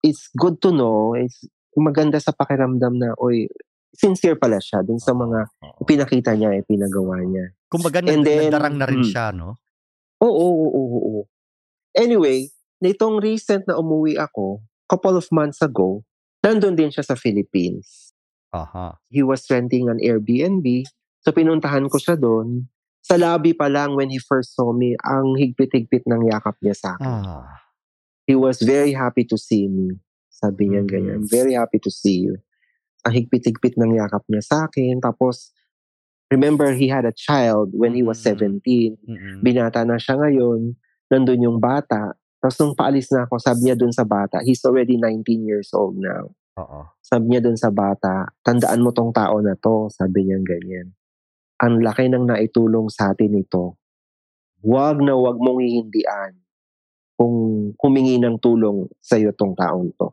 [0.03, 1.43] it's good to know, it's
[1.75, 3.51] maganda sa pakiramdam na, oy,
[3.95, 5.47] sincere pala siya dun sa mga
[5.87, 7.51] pinakita niya, eh, pinagawa niya.
[7.67, 9.11] Kumbaga, And nag- then, nadarang na rin mm.
[9.11, 9.59] siya, no?
[10.23, 11.23] Oo, oo, oo, oo.
[11.95, 12.51] Anyway,
[12.83, 16.03] nitong recent na umuwi ako, couple of months ago,
[16.43, 18.13] nandun din siya sa Philippines.
[18.51, 18.99] Aha.
[19.11, 20.87] He was renting an Airbnb.
[21.23, 22.69] So pinuntahan ko siya doon.
[23.05, 26.89] Sa lobby pa lang when he first saw me, ang higpit-higpit ng yakap niya sa
[26.99, 27.23] akin.
[27.25, 27.63] Ah.
[28.25, 30.01] He was very happy to see me.
[30.33, 30.91] Sabi niya Mhm.
[30.91, 32.41] ganyan, I'm very happy to see you.
[33.05, 35.05] Ang higpit-higpit ng yakap niya sa akin.
[35.05, 35.53] Tapos,
[36.33, 38.25] remember, he had a child when he was Mhm.
[38.65, 38.97] 17.
[39.05, 39.45] Mhm.
[39.45, 40.75] binata na siya ngayon,
[41.09, 42.15] nandun yung bata.
[42.39, 45.97] Tapos nung paalis na ako, sabi niya dun sa bata, he's already 19 years old
[45.97, 46.29] now.
[46.61, 46.87] Oo.
[47.01, 50.93] Sabi niya dun sa bata, tandaan mo tong tao na to, sabi niya ganyan.
[51.59, 53.81] Ang laki ng naitulong sa atin ito.
[54.61, 56.37] Huwag na huwag mong hihindian
[57.15, 60.13] kung humingi ng tulong sa iyo tong taong to.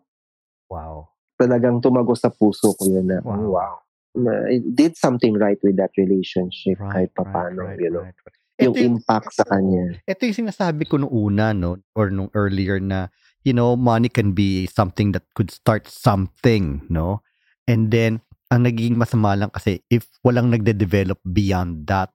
[0.71, 1.11] Wow.
[1.35, 3.47] Talagang tumago sa puso ko yun na, Wow.
[3.49, 3.75] wow.
[4.11, 8.03] Na, it did something right with that relationship Right, kahit papano, right, you know.
[8.03, 8.39] right, right.
[8.59, 9.95] Yung yung, impact sa kanya.
[10.03, 11.79] ito yung sinasabi ko nung una, no?
[11.95, 13.07] Or nung earlier na,
[13.47, 17.23] you know, money can be something that could start something, no?
[17.69, 18.19] And then,
[18.51, 22.11] ang naging masama lang kasi if walang nagde-develop beyond that,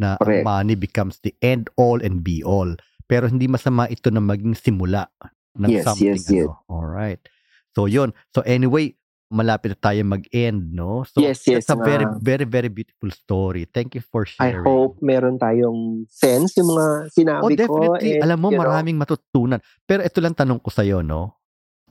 [0.00, 0.42] na Correct.
[0.42, 2.74] money becomes the end all and be all.
[3.06, 5.06] Pero hindi masama ito na maging simula
[5.54, 6.16] ng Yes, something.
[6.16, 6.48] yes, yes.
[6.48, 6.58] ano.
[6.66, 7.22] Alright.
[7.76, 8.10] So, yun.
[8.34, 8.96] So, anyway,
[9.32, 11.02] malapit na tayo mag-end, no?
[11.02, 13.64] So, Yes, yes, It's a very, very, very beautiful story.
[13.66, 14.62] Thank you for I sharing.
[14.62, 17.56] hope meron tayong sense yung mga sinabi Oh, ko.
[17.56, 18.20] definitely.
[18.20, 19.58] and, Alam mo, you know, maraming matutunan.
[19.82, 21.40] Pero ito lang tanong ko sa'yo, no?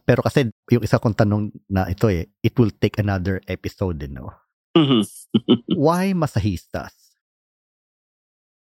[0.06, 4.34] Pero kasi yung isa kong tanong na ito eh, it will take another episode no?
[4.78, 5.02] mhm.
[5.78, 6.94] Why massahistas?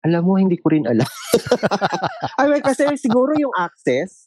[0.01, 1.05] alam mo, hindi ko rin alam.
[2.41, 4.25] I mean, kasi siguro yung access,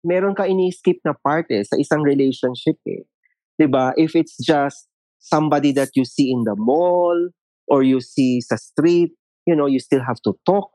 [0.00, 3.04] meron ka ini-skip na part eh, sa isang relationship eh.
[3.58, 3.94] 'Di ba?
[3.96, 4.88] If it's just
[5.18, 7.16] somebody that you see in the mall
[7.70, 9.16] or you see sa street,
[9.48, 10.68] you know, you still have to talk.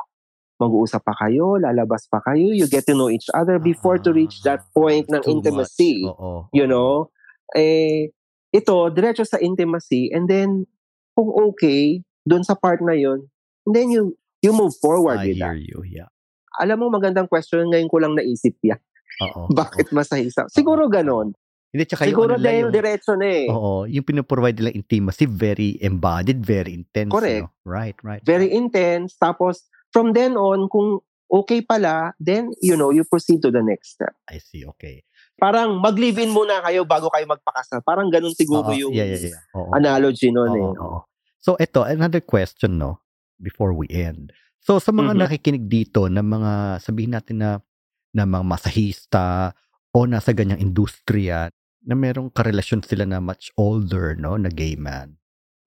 [0.60, 4.44] Mag-uusap pa kayo, lalabas pa kayo, you get to know each other before to reach
[4.44, 6.04] that point ng intimacy.
[6.04, 6.20] much.
[6.20, 6.52] Oo.
[6.52, 7.08] You know?
[7.56, 8.12] Eh,
[8.52, 10.68] ito, diretso sa intimacy and then
[11.16, 13.32] kung okay, doon sa part na yon,
[13.64, 15.64] and then you you move forward I with hear that.
[15.64, 15.80] you.
[15.88, 16.12] Yeah.
[16.60, 18.80] Alam mo, magandang question, ngayon ko lang naisip yan.
[19.24, 19.48] Oo.
[19.60, 20.48] Bakit masahisa?
[20.52, 21.32] Siguro ganon.
[21.70, 23.46] Hindi, tsaka yung Siguro ano lang dahil yung- diretso na eh.
[23.46, 27.14] Oo, yung pinoprovide nila intimacy, very embodied, very intense.
[27.14, 27.46] Correct.
[27.46, 27.54] no?
[27.62, 28.22] Right, right.
[28.24, 29.14] Very intense.
[29.16, 30.98] Tapos, from then on, kung
[31.30, 34.18] okay pala, then, you know, you proceed to the next step.
[34.26, 35.06] I see, okay.
[35.38, 37.80] Parang mag-live-in muna kayo bago kayo magpakasal.
[37.80, 39.42] Parang ganun siguro Oo, yung yeah, yeah, yeah.
[39.54, 39.70] Oo.
[39.72, 40.74] analogy nun Oo, eh.
[40.76, 41.00] oo.
[41.38, 43.00] So, ito, another question, no?
[43.38, 44.34] Before we end.
[44.60, 45.20] So, sa mga Mhm.
[45.22, 47.62] nakikinig dito na mga, sabihin natin na,
[48.10, 49.54] na mga masahista
[49.90, 51.54] o nasa ganyang industriya,
[51.84, 54.36] na merong karelasyon sila na much older, no?
[54.36, 55.20] Na gay man.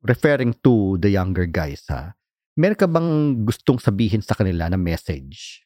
[0.02, 2.18] Referring to the younger guys, ha?
[2.58, 5.64] Meron ka bang gustong sabihin sa kanila na message?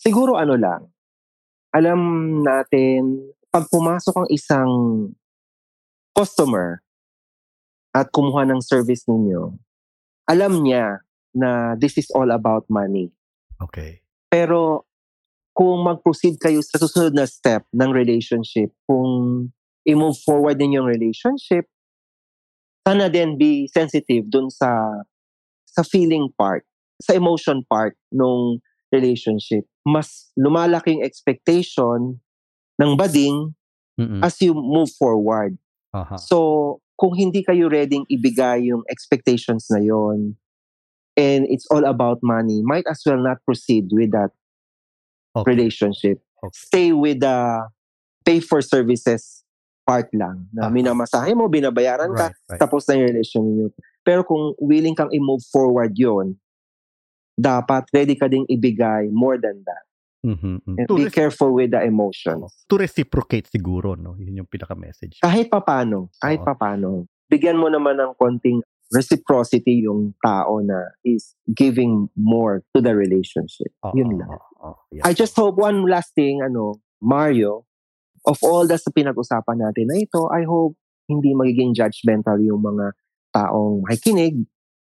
[0.00, 0.88] Siguro ano lang,
[1.74, 2.00] alam
[2.40, 4.70] natin, pag pumasok ang isang
[6.14, 6.80] customer
[7.92, 9.52] at kumuha ng service ninyo,
[10.30, 11.02] alam niya
[11.34, 13.10] na this is all about money.
[13.60, 14.00] Okay.
[14.30, 14.86] Pero
[15.54, 19.48] kung mag-proceed kayo sa susunod na step ng relationship, kung
[19.86, 21.70] i-move forward ninyo yung relationship,
[22.82, 25.00] sana din be sensitive dun sa
[25.64, 26.66] sa feeling part,
[26.98, 28.58] sa emotion part nung
[28.90, 29.64] relationship.
[29.86, 32.18] Mas lumalaking expectation
[32.82, 33.54] ng bading
[33.94, 34.20] Mm-mm.
[34.26, 35.54] as you move forward.
[35.94, 36.18] Aha.
[36.18, 40.34] So, kung hindi kayo ready ibigay yung expectations na yon
[41.14, 44.34] and it's all about money, might as well not proceed with that
[45.34, 45.46] Okay.
[45.50, 46.22] relationship.
[46.38, 46.54] Okay.
[46.54, 47.66] Stay with the
[48.22, 49.42] pay for services
[49.82, 50.48] part lang.
[50.54, 50.72] Na Aha.
[50.72, 52.60] minamasahe mo, binabayaran ka, Right, right.
[52.60, 53.66] tapos na yung relation niyo.
[54.00, 56.36] Pero kung willing kang i-move forward yon
[57.34, 59.84] dapat ready ka ding ibigay more than that.
[60.24, 60.76] Mhm, mhm.
[60.80, 62.64] And To, be reci- careful with the emotions.
[62.70, 64.16] to reciprocate siguro, no?
[64.16, 65.20] Yun yung pinaka-message.
[65.20, 66.46] Kahit papano, kahit Oo.
[66.46, 66.88] papano,
[67.28, 73.72] bigyan mo naman ng konting reciprocity yung tao na is giving more to the relationship.
[73.86, 74.28] Oo, Yun lang.
[74.60, 75.04] oo, yeah.
[75.06, 77.64] I just hope one last thing, ano, Mario,
[78.28, 80.76] of all the sa pinag-usapan natin na ito, I hope
[81.08, 82.96] hindi magiging judgmental yung mga
[83.32, 84.44] taong makikinig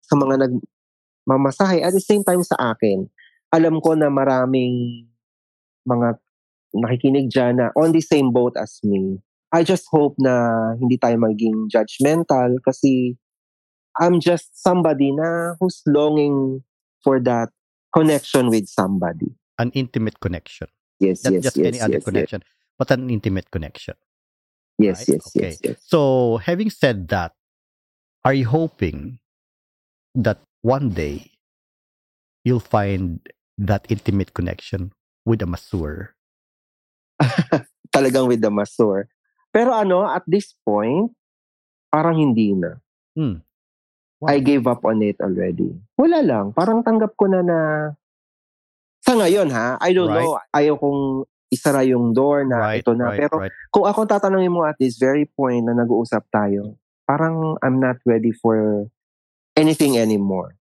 [0.03, 1.87] sa mga nagmamasahe.
[1.87, 3.07] At the same time sa akin,
[3.55, 5.07] alam ko na maraming
[5.87, 6.19] mga
[6.75, 9.19] nakikinig dyan na on the same boat as me.
[9.51, 10.47] I just hope na
[10.79, 13.19] hindi tayo maging judgmental kasi
[14.01, 16.65] I'm just somebody na who's longing
[17.05, 17.53] for that
[17.93, 19.29] connection with somebody.
[19.61, 20.69] An intimate connection.
[20.99, 21.25] Yes, yes.
[21.25, 22.09] Not yes, just yes, any other yes, yes.
[22.09, 22.41] connection,
[22.81, 23.95] but an intimate connection.
[24.81, 25.21] Yes, Right?
[25.21, 25.41] yes, Okay.
[25.45, 25.77] yes, yes.
[25.85, 27.37] So, having said that,
[28.25, 29.21] are you hoping
[30.17, 31.37] that one day
[32.45, 33.21] you'll find
[33.61, 34.93] that intimate connection
[35.29, 36.17] with a masseur?
[37.93, 39.09] Talagang with the masseur.
[39.53, 41.13] Pero ano, at this point,
[41.93, 42.81] parang hindi na.
[43.13, 43.45] Hmm.
[44.29, 45.73] I gave up on it already.
[45.97, 46.53] Wala lang.
[46.53, 47.59] Parang tanggap ko na na
[49.01, 50.21] sa ngayon ha, I don't Right.
[50.21, 50.37] know.
[50.53, 53.11] Ayaw kong isara yung door na right, ito na.
[53.11, 53.55] right, Pero right.
[53.73, 56.77] kung ako tatanungin mo at this very point na nag-uusap tayo,
[57.09, 58.87] parang I'm not ready for
[59.57, 60.55] anything anymore.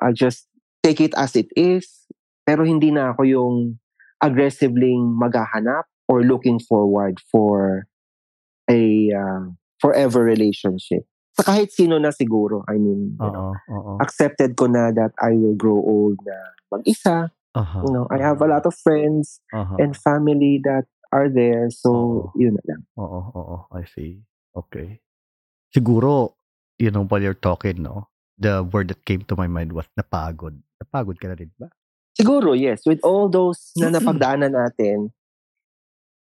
[0.00, 0.48] I'll just
[0.80, 2.08] take it as it is.
[2.42, 3.54] Pero hindi na ako yung
[4.18, 7.86] aggressively maghahanap or looking forward for
[8.66, 9.46] a uh,
[9.78, 11.06] forever relationship.
[11.32, 12.60] Sa kahit sino na siguro.
[12.68, 13.96] I mean, you know, oo.
[14.04, 16.36] accepted ko na that I will grow old na
[16.68, 17.32] mag-isa.
[17.52, 19.76] Aha, You know, I have a lot of friends aha.
[19.76, 21.68] and family that are there.
[21.68, 22.32] So, Oo.
[22.32, 22.80] yun na lang.
[22.96, 24.24] Oo, oo, I see.
[24.56, 25.00] Okay.
[25.68, 26.36] Siguro,
[26.80, 28.08] you know, while you're talking, no,
[28.40, 30.56] the word that came to my mind was napagod.
[30.80, 31.68] Napagod ka na rin ba?
[32.16, 32.84] Siguro, yes.
[32.88, 35.12] With all those na napagdaanan natin,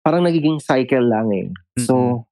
[0.02, 1.50] parang nagiging cycle lang eh.
[1.86, 2.26] So,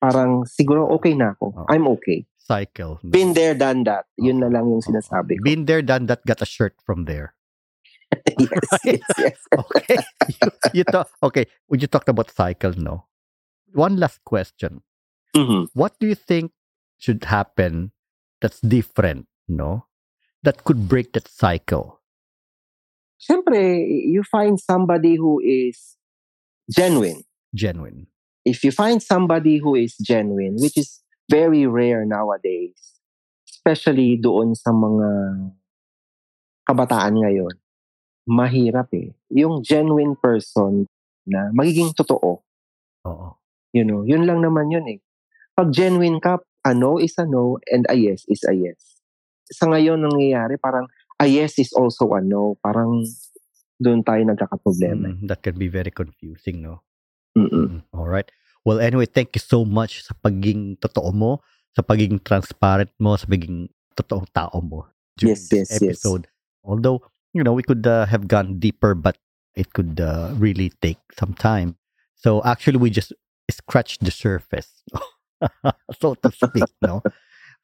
[0.00, 1.66] parang siguro okay na ako.
[1.68, 2.26] I'm okay.
[2.38, 2.98] Cycle.
[3.04, 4.08] Been there, done that.
[4.16, 5.44] Yun na lang yung sinasabi ko.
[5.44, 7.34] Been there, done that, got a shirt from there.
[8.40, 9.38] yes, yes, yes.
[9.52, 10.00] Okay.
[10.32, 10.48] you,
[10.80, 13.04] you talk, okay, when you talked about cycle, no?
[13.76, 14.80] One last question.
[15.36, 15.68] Mhm.
[15.74, 16.52] What do you think
[16.96, 17.92] should happen
[18.40, 19.84] that's different, no?
[20.42, 22.00] That could break that cycle?
[23.20, 23.60] Siyempre,
[24.08, 25.98] you find somebody who is
[26.70, 27.24] genuine.
[27.54, 28.06] Genuine.
[28.48, 32.96] If you find somebody who is genuine, which is very rare nowadays,
[33.44, 35.08] especially doon sa mga
[36.64, 37.52] kabataan ngayon,
[38.24, 39.12] mahirap eh.
[39.36, 40.88] Yung genuine person
[41.28, 42.40] na magiging totoo.
[43.04, 43.28] Oo.
[43.76, 45.00] You know, yun lang naman yun eh.
[45.52, 49.04] Pag genuine ka, a no is a no and a yes is a yes.
[49.52, 50.88] Sa ngayon nangyayari, parang
[51.20, 52.56] a yes is also a no.
[52.64, 53.04] Parang
[53.76, 55.12] doon tayo nagkakaproblema.
[55.12, 56.87] Mm, that can be very confusing, no?
[57.38, 57.70] Mm-mm.
[57.70, 58.30] Mm, All right.
[58.64, 61.40] Well, anyway, thank you so much sa pagiging totoo mo,
[61.76, 64.86] sa pagiging transparent mo, sa pagiging totoong tao mo
[65.16, 66.00] during Yes, this yes, yes.
[66.04, 66.28] episode.
[66.64, 69.16] Although, you know, we could uh, have gone deeper, but
[69.56, 71.76] it could uh, really take some time.
[72.14, 73.12] So actually, we just
[73.50, 74.82] scratched the surface,
[76.00, 77.04] so to speak, no?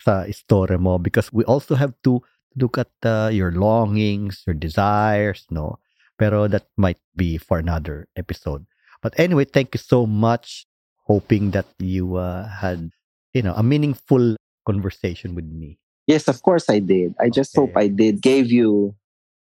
[0.00, 2.22] Sa story mo because we also have to
[2.56, 5.78] look at uh, your longings, your desires, no?
[6.18, 8.66] Pero that might be for another episode.
[9.04, 10.64] But anyway, thank you so much.
[11.04, 12.88] Hoping that you uh, had,
[13.36, 15.76] you know, a meaningful conversation with me.
[16.08, 17.12] Yes, of course I did.
[17.20, 17.60] I just Okay.
[17.60, 18.96] hope I did gave you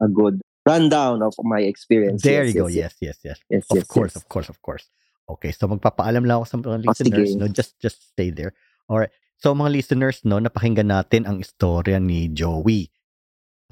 [0.05, 2.21] a good rundown of my experience.
[2.21, 2.69] There yes, you go.
[2.69, 3.39] Yes, Yes, yes, yes.
[3.49, 4.17] yes, Of yes, course, yes.
[4.21, 4.85] of course, of course.
[5.29, 7.49] Okay, so magpapaalam lang ako sa mga Oh, listeners, no?
[7.49, 8.53] Just just stay there.
[8.93, 9.13] All right.
[9.41, 12.93] So mga listeners, no, napakinggan natin ang istorya ni Joey.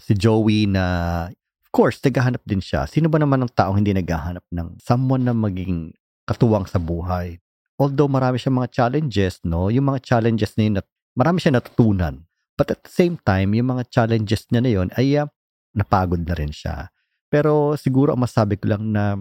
[0.01, 1.29] Si Joey na
[1.67, 2.87] of course, naghahanap din siya.
[2.87, 5.91] Sino ba naman ang taong hindi naghahanap ng someone na maging
[6.23, 7.43] katuwang sa buhay?
[7.75, 9.67] Although marami siyang mga challenges, no?
[9.69, 10.75] Yung mga challenges na yun,
[11.19, 12.23] marami siya natutunan.
[12.55, 15.29] But at the same time, yung mga challenges niya na yun ay ah,
[15.75, 16.89] napagod na rin siya.
[17.29, 19.19] Pero siguro ang masabi ko lang na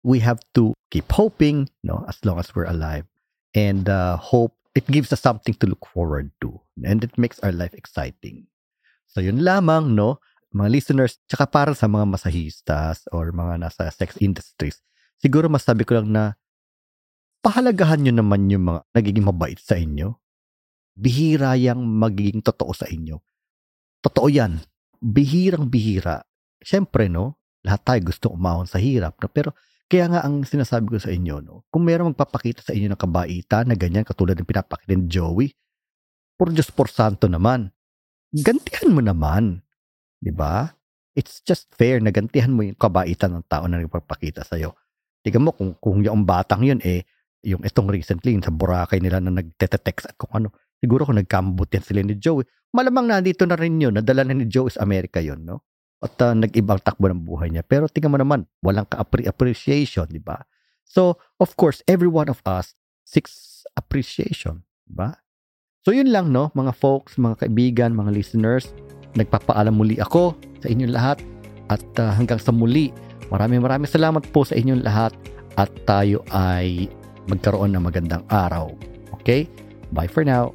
[0.00, 3.04] we have to keep hoping, no, as long as we're alive.
[3.52, 6.62] And uh, hope, it gives us something to look forward to.
[6.80, 8.48] And it makes our life exciting.
[9.10, 14.18] So yun lamang, no, mga listeners, tsaka para sa mga masahistas or mga nasa sex
[14.18, 14.82] industries,
[15.22, 16.24] siguro masabi ko lang na
[17.40, 20.18] pahalagahan nyo naman yung mga nagiging mabait sa inyo.
[20.98, 23.16] Bihira yung magiging totoo sa inyo.
[24.02, 24.60] Totoo yan.
[25.00, 26.26] Bihirang bihira.
[26.60, 29.16] Siyempre, no, lahat tayo gusto umahon sa hirap.
[29.22, 29.30] No?
[29.32, 29.56] Pero
[29.90, 33.70] kaya nga ang sinasabi ko sa inyo, no, kung meron magpapakita sa inyo ng kabaitan
[33.70, 35.48] na ganyan, katulad ng pinapakita ni Joey,
[36.38, 37.74] por Diyos por santo naman,
[38.32, 39.66] gantihan mo naman.
[40.20, 40.68] Di ba?
[41.16, 44.76] It's just fair na gantihan mo yung kabaitan ng tao na nagpapakita sa'yo.
[45.24, 47.08] Tingnan mo kung, kung yung batang yun, eh,
[47.40, 51.68] yung itong recently, yung sa Boracay nila na nagtetext at kung ano, siguro kung nagkambot
[51.72, 55.18] yan sila ni Joey, malamang nandito na rin yun, nadala na ni Joey sa Amerika
[55.20, 55.64] yun, no?
[56.00, 57.60] At uh, nag-ibang takbo ng buhay niya.
[57.60, 60.40] Pero tingnan mo naman, walang ka-appreciation, di ba?
[60.88, 62.72] So, of course, every one of us
[63.04, 65.20] seeks appreciation, di ba?
[65.84, 66.48] So, yun lang, no?
[66.56, 68.72] Mga folks, mga kaibigan, mga listeners,
[69.14, 71.18] nagpapaalam muli ako sa inyong lahat.
[71.70, 72.90] At uh, hanggang sa muli,
[73.30, 75.14] maraming maraming salamat po sa inyong lahat.
[75.58, 76.90] At tayo ay
[77.30, 78.74] magkaroon ng magandang araw.
[79.22, 79.46] Okay?
[79.94, 80.54] Bye for now.